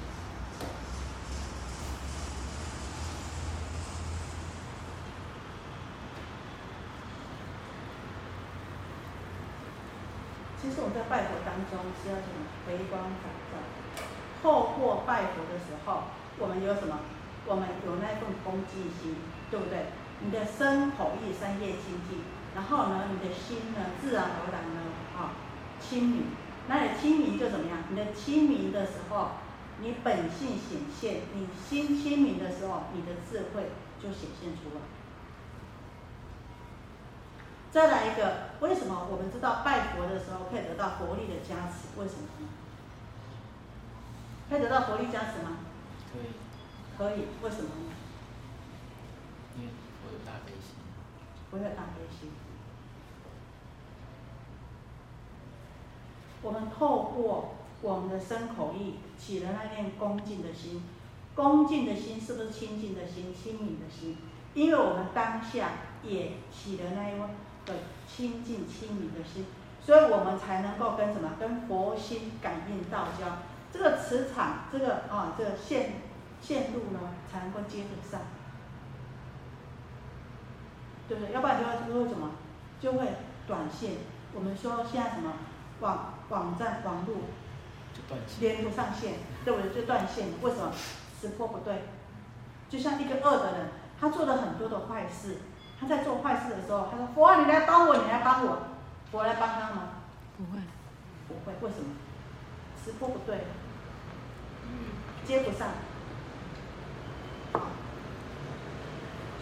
[10.62, 12.44] 其实我们在拜佛当中是要什么？
[12.66, 13.56] 回光返照。
[14.42, 16.02] 透过拜佛的时候，
[16.38, 17.00] 我们有什么？
[17.46, 19.16] 我们有那份恭敬心，
[19.50, 19.86] 对不对？
[20.20, 22.20] 你的身口意三业清净，
[22.54, 24.82] 然后呢，你的心呢，自然而然呢，
[25.16, 25.32] 啊，
[25.80, 26.24] 清明。
[26.68, 27.78] 那你清明就怎么样？
[27.88, 29.28] 你的清明的时候，
[29.80, 34.82] 你本性显现，你心清明的时候，你的智慧就显现出来。
[37.76, 42.00] 再来一个，为什么我们知道拜佛的时候可以得到佛力的加持？
[42.00, 42.48] 为什么呢？
[44.48, 45.58] 可以得到佛力加持吗？
[46.10, 46.32] 可以。
[46.96, 47.92] 可以，为什么呢？
[49.58, 49.68] 因为
[50.06, 50.76] 我有大悲心。
[51.50, 52.30] 我有大悲心。
[56.40, 60.82] 我们透过我们的身口意起了那念恭敬的心，
[61.34, 64.16] 恭敬的心是不是清净的心、清明的心？
[64.54, 67.18] 因为我们当下也起了那一
[67.66, 67.74] 的
[68.08, 69.44] 清净清明的心，
[69.82, 71.32] 所以我们才能够跟什么？
[71.38, 73.26] 跟佛心感应道交，
[73.72, 76.00] 这个磁场，这个啊，这个线
[76.40, 77.00] 线路呢，
[77.30, 78.20] 才能够接得上，
[81.08, 81.34] 对不对？
[81.34, 82.30] 要不然就会就会什么？
[82.80, 83.06] 就会
[83.46, 83.92] 短线。
[84.32, 85.32] 我们说现在什么
[85.80, 87.16] 网网站网络。
[88.40, 89.74] 连不上线，对不对？
[89.74, 90.70] 就断线，为什么？
[91.18, 91.84] 时波不对。
[92.68, 95.38] 就像一个恶的人，他做了很多的坏事，
[95.78, 98.58] 他在做坏事的时候，他说：“佛啊，你来帮我，你来帮我。”
[99.12, 100.02] 佛来帮他吗？
[100.36, 100.58] 不会，
[101.28, 101.94] 不会，为什么？
[102.84, 103.46] 时波不对，
[105.24, 105.68] 接不上。
[107.52, 107.60] 好，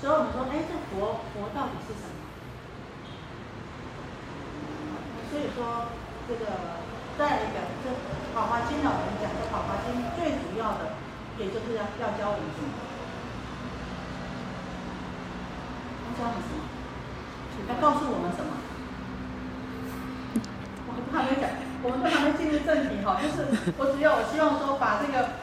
[0.01, 2.13] 所以我们说，哎，这佛佛到底是什么？
[5.31, 5.87] 所以说，
[6.29, 6.45] 这个
[7.19, 7.91] 再一个，这
[8.35, 10.95] 《法华经》呢，我们讲这《法华经》最主要的，
[11.39, 12.69] 也就是要要教我们什么？
[16.04, 16.63] 要教你什么？
[17.69, 18.51] 要告诉我们什么？
[20.87, 21.51] 我都还没讲，
[21.83, 23.47] 我们都还没进入正题哈，就是
[23.79, 25.41] 我只要我希望说把这个，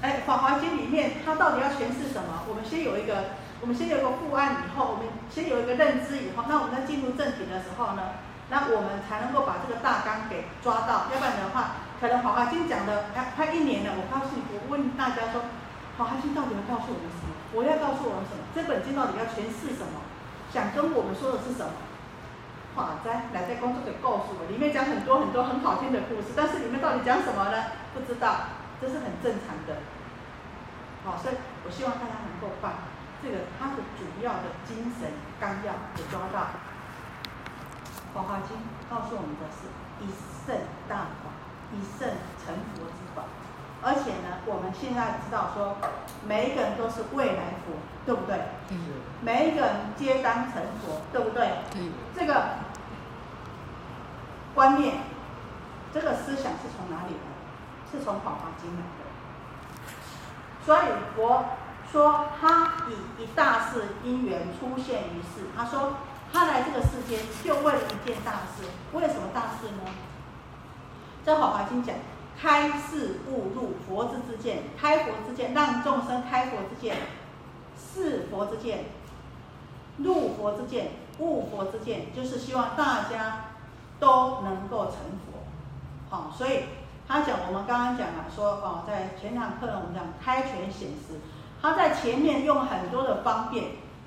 [0.00, 2.44] 哎，《法华经》里面它到底要诠释什么？
[2.48, 8.24] 我们先有一个，我们先有一个复案以后，我们先有一个认知以后，那我们在进入正题的时候呢？
[8.48, 13.92] 那我们才能够把这个大纲给抓到，要不然的话，可能《华华经》讲的哎快一年了。
[13.98, 15.42] 我告诉你，我问大家说，
[15.98, 17.35] 《华华经》到底要告诉我们什么？
[17.52, 18.42] 我要告诉我们什么？
[18.54, 20.02] 这本经到底要诠释什么？
[20.52, 21.72] 想跟我们说的是什么？
[22.74, 27.72] 华斋来在工作给告诉我，里面讲很多很多很好听的故事，但是里面到底讲什么呢？
[27.94, 29.80] 不知道，这是很正常的。
[31.04, 35.08] 好，所以我希望大家能够把这个它的主要的精神
[35.40, 36.52] 纲要给抓到。
[38.18, 38.56] 《华华经》
[38.90, 39.72] 告诉我们的是
[40.04, 40.08] 一
[40.44, 41.32] 圣大法，
[41.72, 42.08] 一圣
[42.44, 43.05] 成佛之。
[43.86, 45.76] 而且呢，我们现在知道说，
[46.26, 48.36] 每一个人都是未来佛，对不对？
[48.66, 48.76] 对。
[49.22, 51.62] 每一个人皆当成佛，对不对？
[51.70, 51.92] 对。
[52.12, 52.58] 这个
[54.56, 54.96] 观念，
[55.94, 57.30] 这个思想是从哪里来？
[57.92, 59.06] 是从《法华经》来的。
[60.66, 61.44] 所以佛
[61.92, 65.46] 说，他以一大事因缘出现于世。
[65.56, 65.94] 他说。
[66.32, 69.90] 他来这个世间就为了一件大事，为什么大事呢？
[71.24, 71.94] 在《法华经》讲，
[72.40, 76.96] 开示悟入佛之之见，开佛之见，让众生开佛之见，
[77.76, 78.84] 示佛之见，
[79.98, 83.46] 入佛之见，悟佛之见，就是希望大家
[83.98, 84.94] 都能够成
[85.24, 85.44] 佛。
[86.10, 86.64] 好，所以
[87.08, 91.20] 他讲，我们刚刚讲了，说哦，在前堂课呢，我们讲开权显实，
[91.62, 93.64] 他在前面用很多的方便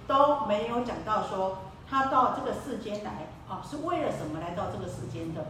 [0.07, 1.59] 都没有讲到说。
[1.91, 5.47] 他到这个世间来啊，是为了什么来到这个世间的？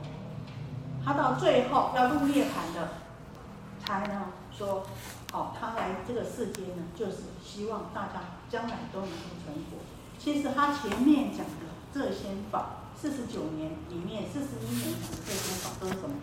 [1.06, 2.90] 他到最后要入涅盘的，
[3.84, 4.84] 才能说，
[5.34, 9.78] 哦，他来这个世间呢，就是希望大家将来都能够成佛。
[10.18, 16.16] 其实他前面讲的这些法，四十九年里面，四十一年讲的这些法都是什么？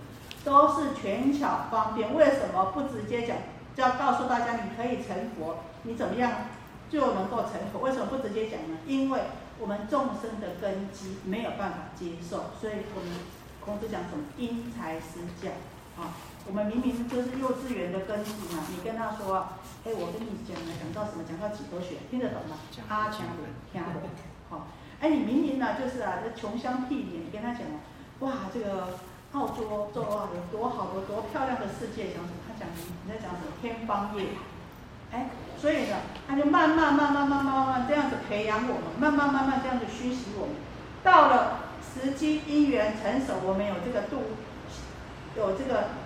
[0.45, 2.15] 都是权巧方便。
[2.15, 3.37] 为什么不直接讲？
[3.75, 6.33] 就要告诉大家，你可以成佛，你怎么样
[6.89, 7.81] 就能够成佛？
[7.81, 8.79] 为什么不直接讲呢？
[8.87, 9.21] 因为
[9.59, 13.11] 我们众生的根基没有办法接受，所以我们
[13.66, 15.50] 孔子讲什么因材施教
[15.98, 16.14] 啊？
[16.46, 22.55] 我们明明就是幼稚园的根基嘛，你跟他说，哎，我跟你讲讲到什么，讲到几多学，听得懂吗？
[22.87, 23.26] 阿强
[23.72, 24.09] 听得懂，
[24.48, 24.68] 好，
[25.00, 27.66] 哎，你明明呢就是啊，这穷乡僻野，你跟他讲，
[28.20, 29.02] 哇，这个
[29.33, 32.38] 澳洲洲啊有多好多多漂亮的世界，讲什么？
[32.46, 34.29] 他讲你在讲什么天方夜？
[35.11, 35.29] 哎。
[35.59, 35.96] 所以呢，
[36.29, 40.55] 他就慢慢、慢慢、慢慢、慢慢这样子培养我们，慢慢、慢慢这样子熏习我们。
[41.97, 44.37] 时机因缘成熟，我们有这个度，
[45.37, 45.97] 有这个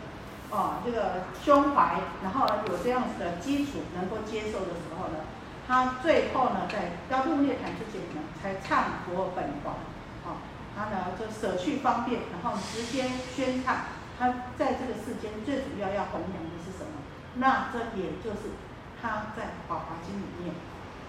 [0.50, 5.26] 哦，这个胸怀，然后有这样子的基础，能够接受的时候呢，
[5.66, 9.76] 他最后呢，在要入涅盘之前呢，才唱佛本华。
[10.24, 10.38] 哦，
[10.76, 13.76] 他呢就舍去方便，然后直接宣唱，
[14.18, 16.92] 他在这个世间最主要要弘扬的是什么？
[17.34, 18.54] 那这也就是。
[19.02, 20.52] 他在《法华经》里面，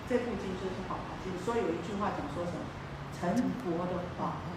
[0.08, 2.64] 这部经就是《法华经》，所以有一句话讲说什么？
[3.12, 4.51] 成佛的法华，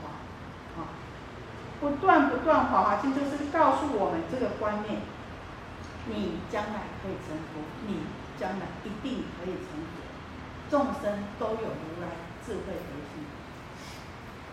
[1.81, 5.03] 不断不断，《法华经》就是告诉我们这个观念：
[6.07, 8.07] 你将来可以成佛，你
[8.39, 10.05] 将来一定可以成佛。
[10.71, 13.27] 众生都有如来智慧德性，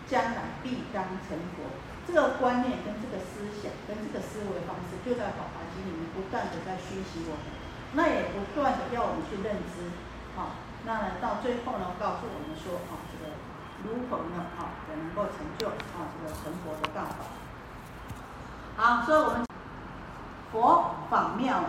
[0.06, 1.72] 将来必当成佛。
[2.06, 7.46] 这个观念跟这个思想跟这个思维方式，就在《法华经》里面不断的在熏习我们。
[7.94, 9.92] 那也不断的要我们去认知，
[10.34, 13.04] 好，那到最后呢，告诉我们说，啊，
[13.84, 15.72] 如何呢，啊，也能够成就啊
[16.16, 17.24] 这个成佛的道法。
[18.76, 19.46] 好，所以我们
[20.50, 21.60] 佛法妙。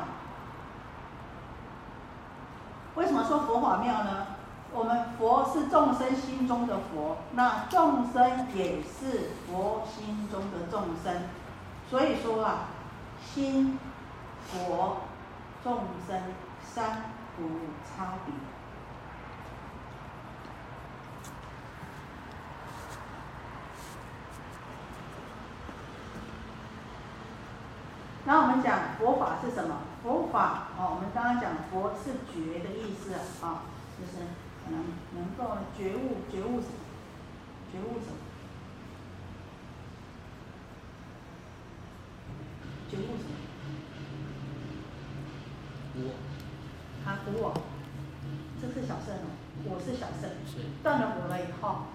[2.96, 4.28] 为什么说佛法妙呢？
[4.72, 11.24] 我们佛是众生心中的佛，那众生也是佛心中的众生，
[11.90, 12.70] 所以说啊，
[13.24, 13.78] 心、
[14.48, 14.98] 佛、
[15.64, 16.22] 众生
[16.64, 17.04] 三
[17.40, 17.44] 无
[17.84, 18.34] 差别。
[28.26, 29.80] 那我们讲佛法是什么？
[30.02, 33.14] 佛法哦，我们刚刚讲佛是觉的意思
[33.46, 33.64] 啊，
[34.00, 34.24] 就是
[34.70, 34.80] 能
[35.16, 36.80] 能够觉悟，觉悟什么？
[37.72, 38.16] 觉悟什么？
[42.90, 43.36] 觉悟什么？
[45.96, 46.16] 我，
[47.04, 47.54] 他服我，
[48.62, 49.28] 这是小圣哦，
[49.66, 50.30] 我是小圣，
[50.82, 51.88] 断了我了以后，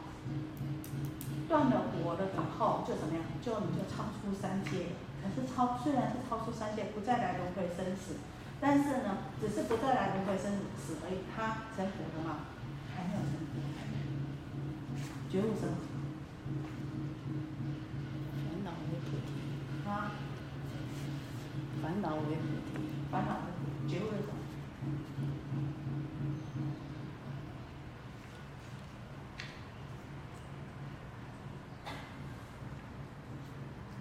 [1.49, 3.25] 断了我了以后就怎么样？
[3.43, 5.08] 就你就超出三界了。
[5.23, 8.17] 可是超虽然是超出三界，不再来轮回生死，
[8.61, 11.19] 但是呢，只是不再来轮回生死而已。
[11.35, 12.47] 他成佛了吗？
[12.95, 13.53] 还没有成佛。
[15.31, 15.77] 觉悟成佛？
[18.49, 19.29] 烦恼为菩提，
[19.89, 20.13] 啊，
[21.83, 23.47] 烦恼为菩提，烦恼的
[23.87, 24.33] 觉悟是什么？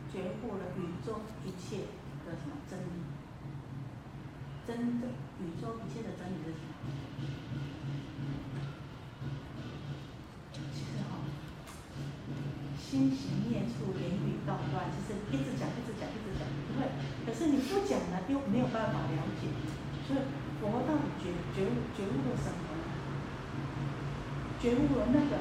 [0.09, 1.85] 觉悟了宇宙一切
[2.25, 2.83] 的什么真理？
[4.65, 5.07] 真的
[5.39, 6.67] 宇宙一切的真理是什么？
[10.73, 11.09] 其实哈、
[12.79, 14.39] 心行念处，言语
[15.07, 16.87] 道断，其实一直讲，一直讲，一直讲，不会。
[17.23, 19.47] 可是你不讲呢，又没有办法了解。
[20.07, 20.19] 所以
[20.59, 22.83] 佛到底觉觉悟觉悟了什么呢？
[24.59, 25.39] 觉悟了那个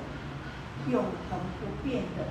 [0.91, 2.31] 永恒不变的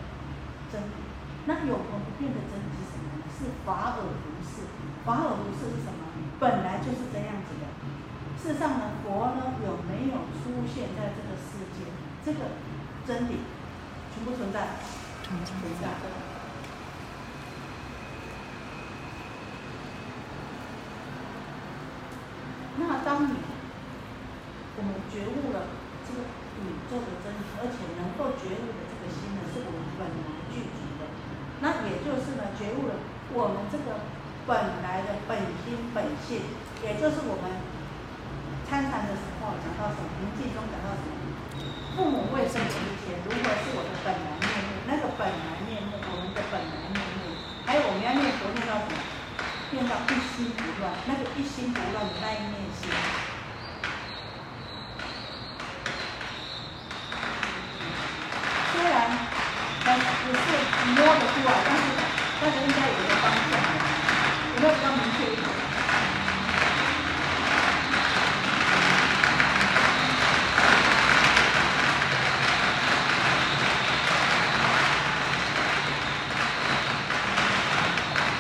[0.72, 1.04] 真理。
[1.48, 3.24] 那永恒不变的真理是什么呢？
[3.32, 4.68] 是法尔如是。
[5.06, 6.08] 法尔如是是什么？
[6.40, 7.64] 本来就是这样子的。
[8.36, 11.86] 事实上呢，佛呢有没有出现在这个世界？
[12.26, 12.40] 这个
[13.08, 13.38] 真理
[14.14, 14.78] 存不存在？
[15.24, 15.88] 存在存在。
[22.78, 23.36] 那当你
[24.78, 25.72] 我们觉悟了
[26.04, 26.28] 这个
[26.60, 30.20] 宇宙的真理，而且能够觉悟的这个心呢，是我们本来
[30.52, 31.08] 具足的。
[31.64, 33.00] 那也就是呢，觉悟了
[33.32, 34.04] 我们这个
[34.44, 36.44] 本来的本心本性，
[36.84, 37.48] 也就是我们
[38.68, 40.12] 参禅的时候讲到什么？
[40.20, 41.16] 临济中讲到什么？
[41.96, 42.76] 父母未生之
[43.08, 44.84] 前，如何是我的本来面目？
[44.84, 49.00] 那个本来面目，我们的本来面目，还有我们要念佛念到什么？
[49.72, 52.92] 念到一心不乱，那个一心不乱的那一念心。
[58.76, 59.10] 虽然
[59.86, 60.28] 呃不
[61.06, 61.84] 摸得出来，但是
[62.42, 63.54] 但是应该有一个方向，
[64.56, 65.46] 有没有比较明确一点？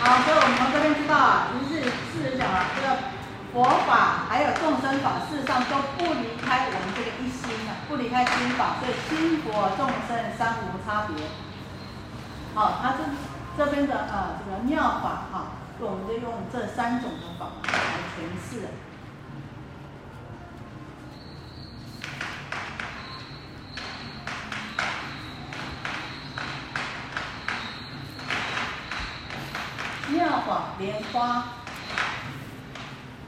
[0.01, 2.97] 好，所以我们从这边知道啊，就是事实讲啊，这个
[3.53, 11.29] 佛法还有众生法，事实上都不离开我们这个一心啊，不离开心法，所以心佛众生三无差别。
[12.55, 13.03] 好，他这
[13.57, 15.47] 这边的呃这个妙法哈、
[15.77, 17.69] 我们就用这三种的法来
[18.15, 18.69] 诠释。
[30.13, 31.43] 妙法莲花，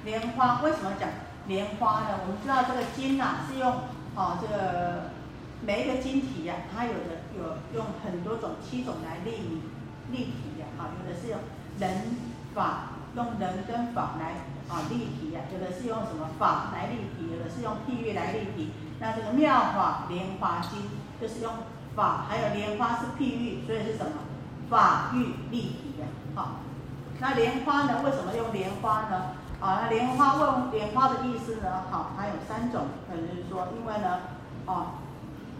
[0.05, 1.09] 莲花为什么讲
[1.47, 2.19] 莲花呢？
[2.21, 3.73] 我们知道这个经呐、是用
[4.15, 5.11] 啊这个
[5.62, 9.32] 每一个经体呀、它有的有用很多种七种来立
[10.12, 11.39] 立体呀、啊，有的是用
[11.80, 12.16] 人
[12.53, 18.72] 法用人跟法来啊立体呀、有的是用什么法来立体，有的是用譬喻来立体。
[18.99, 20.82] 那这个妙法莲花经
[21.20, 21.51] 就是用
[21.95, 24.12] 法，还有莲花是譬喻，所以是什么？
[24.70, 26.05] 法喻立体呀、
[26.36, 26.60] 好、
[27.20, 28.01] 那莲花呢？
[28.03, 29.32] 为什么用莲花呢？
[29.62, 31.84] 啊，那莲花问莲花的意思呢？
[31.89, 34.20] 好，它有三种，可能就是说，因为呢，
[34.66, 34.99] 啊，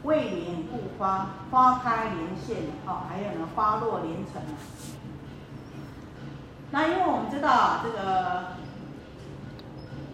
[0.08, 2.56] 未莲故花，花开连现，
[2.86, 4.42] 好、还有呢，花落连成。
[6.72, 8.56] 那因为我们知道啊这个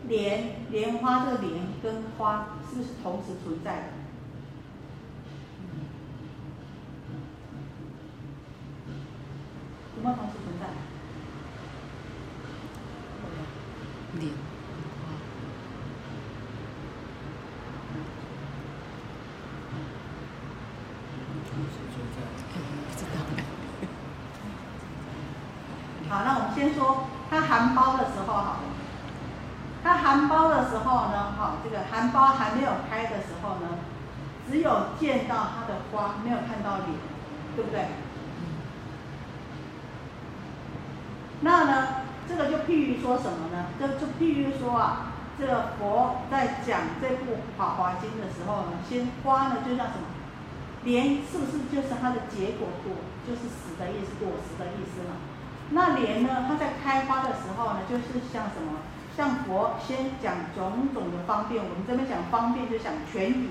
[0.08, 3.84] 莲莲花这个莲跟花是不是同时存在的？
[9.96, 10.66] 有没有同时存在？
[14.20, 14.36] 莲花，
[21.50, 22.18] 同时存在。
[22.54, 22.56] 哎
[22.90, 23.16] 不知道
[23.82, 23.84] 哎，
[26.10, 28.64] 好，那我们先说它含苞的时候好了。
[29.84, 33.80] 它含苞的时候呢，哈，这个含苞还没有开的时候呢，
[34.50, 36.90] 只有见到它的花，没有看到脸，
[37.56, 37.88] 对不对？
[41.42, 41.88] 那呢，
[42.28, 43.66] 这个就譬喻说什么呢？
[43.84, 50.08] 就就譬如说啊，这个佛在讲这部《法华经》的时候呢，先花呢就像什么，
[50.86, 52.96] 莲是不是就是它的结果果，
[53.28, 55.20] 就是死的意思，果实的意思嘛？
[55.72, 58.80] 那莲呢，它在开花的时候呢，就是像什么？
[59.16, 63.50] 像佛先讲种种的方便，我们这边讲方便就讲权宜，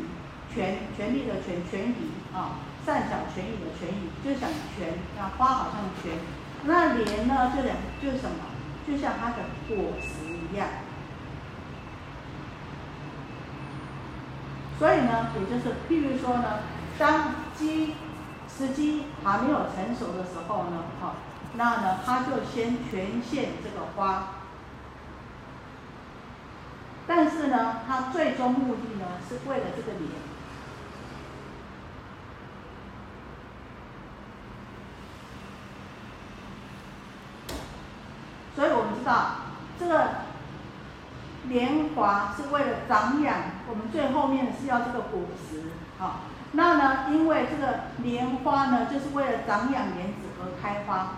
[0.52, 6.18] 权权力的权权宜啊，善小权宜的权宜，就想权啊，花好像权。
[6.64, 8.51] 那莲呢，就两就是什么？
[8.86, 9.36] 就像它的
[9.68, 10.68] 果实一样。
[14.78, 16.60] 所以呢，也就是譬如说呢，
[16.98, 17.94] 当机
[18.48, 21.16] 时机还没有成熟的时候呢，好，
[21.54, 24.28] 那呢，它就先全现这个花。
[27.06, 30.10] 但是呢，它最终目的呢，是为了这个莲。
[38.54, 39.36] 所以我们知道，
[39.80, 40.08] 这个
[41.48, 43.34] 莲华是为了长养，
[43.68, 45.64] 我们最后面是要这个果实，
[45.98, 46.20] 好。
[46.54, 51.14] 那呢，因为这个莲花呢，就是为了长养莲子而开花。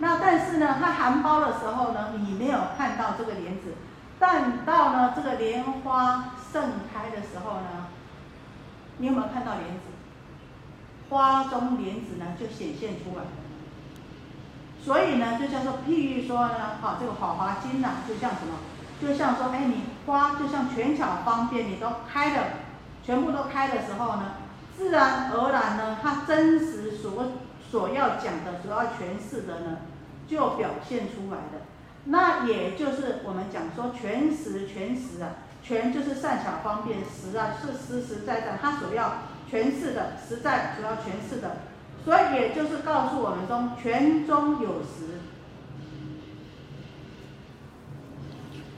[0.00, 3.74] 那但是呢，它含苞的时候呢，你没有看到这个莲子，
[4.18, 6.62] 但到呢这个莲花盛
[6.92, 7.86] 开的时候呢，
[8.98, 9.92] 你有没有看到莲子？
[11.10, 13.43] 花中莲子呢就显现出来了。
[14.84, 18.58] 所以呢，就叫做譬喻说呢，好，这个《法华经》呢，就像什么？
[19.00, 22.44] 就像说，哎，你花就像全巧方便，你都开了，
[23.02, 24.34] 全部都开的时候呢，
[24.76, 27.32] 自然而然呢，它真实所
[27.70, 29.78] 所要讲的、所要诠释的呢，
[30.28, 31.64] 就表现出来的。
[32.04, 39.14] 那也就是我们讲说全实全实啊，全就是善巧方便，实啊是实实在在，它所要
[39.50, 41.56] 诠释的，实在主要诠释的。
[42.04, 45.20] 所以也就是告诉我们中泉中有实，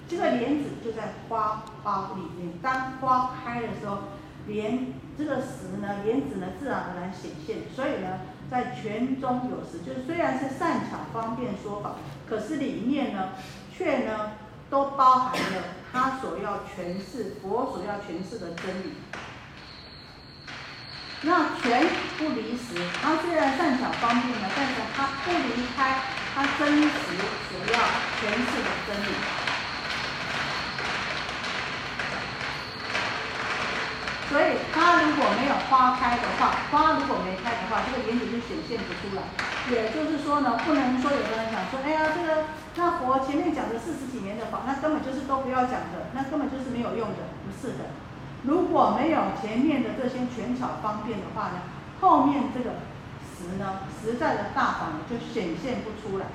[0.09, 2.53] 这个莲子就在花苞里面。
[2.63, 3.99] 当花开的时候，
[4.47, 7.63] 莲这个实呢，莲子呢自然而然显现。
[7.75, 11.97] 所以呢，在泉中有实，就是虽然是善巧方便说法，
[12.29, 13.31] 可是里面呢，
[13.77, 14.33] 却呢
[14.71, 15.63] 都包含了
[15.93, 18.93] 他所要诠释佛所要诠释的真理。
[21.23, 21.83] 那全
[22.19, 25.97] 不离实，它虽然善巧方便呢，但是它不离开
[26.35, 26.89] 它真实
[27.49, 27.79] 所要
[28.21, 29.09] 诠释的真理。
[34.29, 39.23] 所以它如果没有花开的话，花如果没开的话，这个原理就显现不出来。
[39.71, 42.45] 也就是说呢，不能说有的人讲说，哎呀，这个
[42.77, 47.91] 那佛前面讲的四十几年的法，那根本就是都不要讲的，那根本就是没有用的，不是的。
[48.47, 51.59] 如果没有前面的这些权巧方便的话呢，
[52.01, 52.77] 后面这个
[53.27, 56.27] 实呢，实在的大法呢就显现不出来。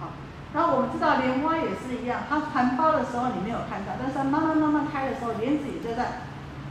[0.00, 0.08] 好，
[0.54, 6.22] 那我们知道莲花也是一样，它含苞的时候你没有看到，但是它慢慢慢慢开的时候，莲子也就在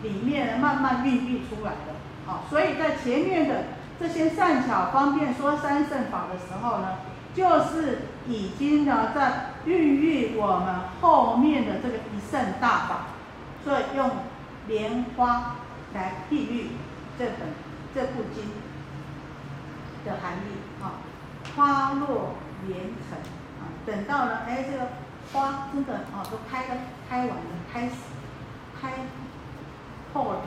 [0.02, 1.94] 里面慢慢孕育出来的。
[2.26, 3.66] 好，所以在前面的
[4.00, 6.96] 这些善巧方便说三圣法的时候呢，
[7.36, 12.98] 就是已经呢在孕育我们后面的这个一圣大法。
[13.68, 14.10] 所以用
[14.70, 15.58] 莲花
[15.94, 16.70] 来譬喻
[17.20, 17.50] 这本
[17.94, 18.46] 这部经
[20.06, 21.04] 的含义啊，
[21.54, 23.18] 花落莲成
[23.60, 24.88] 啊，等到了哎这个
[25.34, 27.36] 花真的啊都开了开完了
[27.74, 27.96] 开始
[28.80, 28.94] 开
[30.14, 30.44] 透了，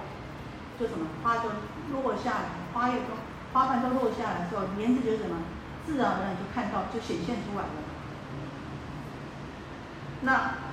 [0.78, 1.50] 就什么花就
[1.92, 3.12] 落下来，花叶都
[3.52, 5.36] 花瓣都落下来之后，莲子就什么
[5.84, 7.70] 自然而然就看到就显现出来了，
[10.22, 10.69] 那。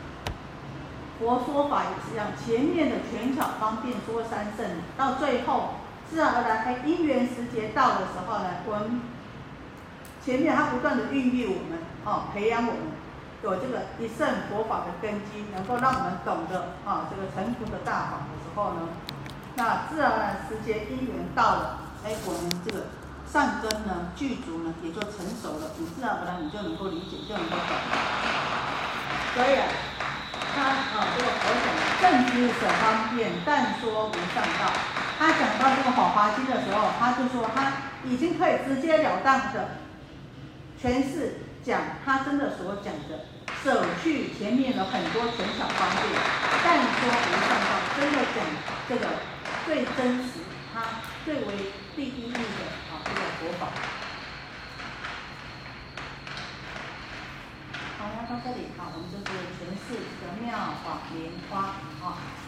[1.19, 4.65] 佛说法也是一样，前面的权巧方便说三圣，
[4.95, 5.75] 到最后
[6.09, 9.01] 自然而然，哎，因缘时节到的时候呢，我们
[10.23, 12.81] 前面它不断的孕育我们，哦，培养我们
[13.41, 18.87] 有这个一圣佛法的根基，能够让我们懂得啊这个成佛的大法的时候呢，
[19.55, 22.85] 那自然而然时节因缘到了，哎，我们这个
[23.25, 27.75] 善根呢具足呢也就成熟了，你自然而然你就能够理解，就能够懂，
[29.33, 29.57] 所以。
[29.57, 29.65] 啊
[30.57, 31.69] 他啊，这个佛讲
[32.01, 34.73] 正知舍方便，但说无上道。
[35.19, 39.77] 他讲到这个《法华经》的时候，他就说他已经可以直截了当的
[40.81, 43.25] 诠释讲他真的所讲的，
[43.63, 46.21] 舍去前面的很多权巧方便，
[46.63, 48.45] 但说无上道，真的讲
[48.89, 49.05] 这个
[49.65, 50.41] 最真实，
[50.73, 52.37] 他最为第一义的
[52.89, 53.86] 啊这个佛法。
[58.29, 59.23] 到这里，好，我们就是
[59.55, 60.51] 诠释这个妙
[60.83, 62.46] 法莲花啊。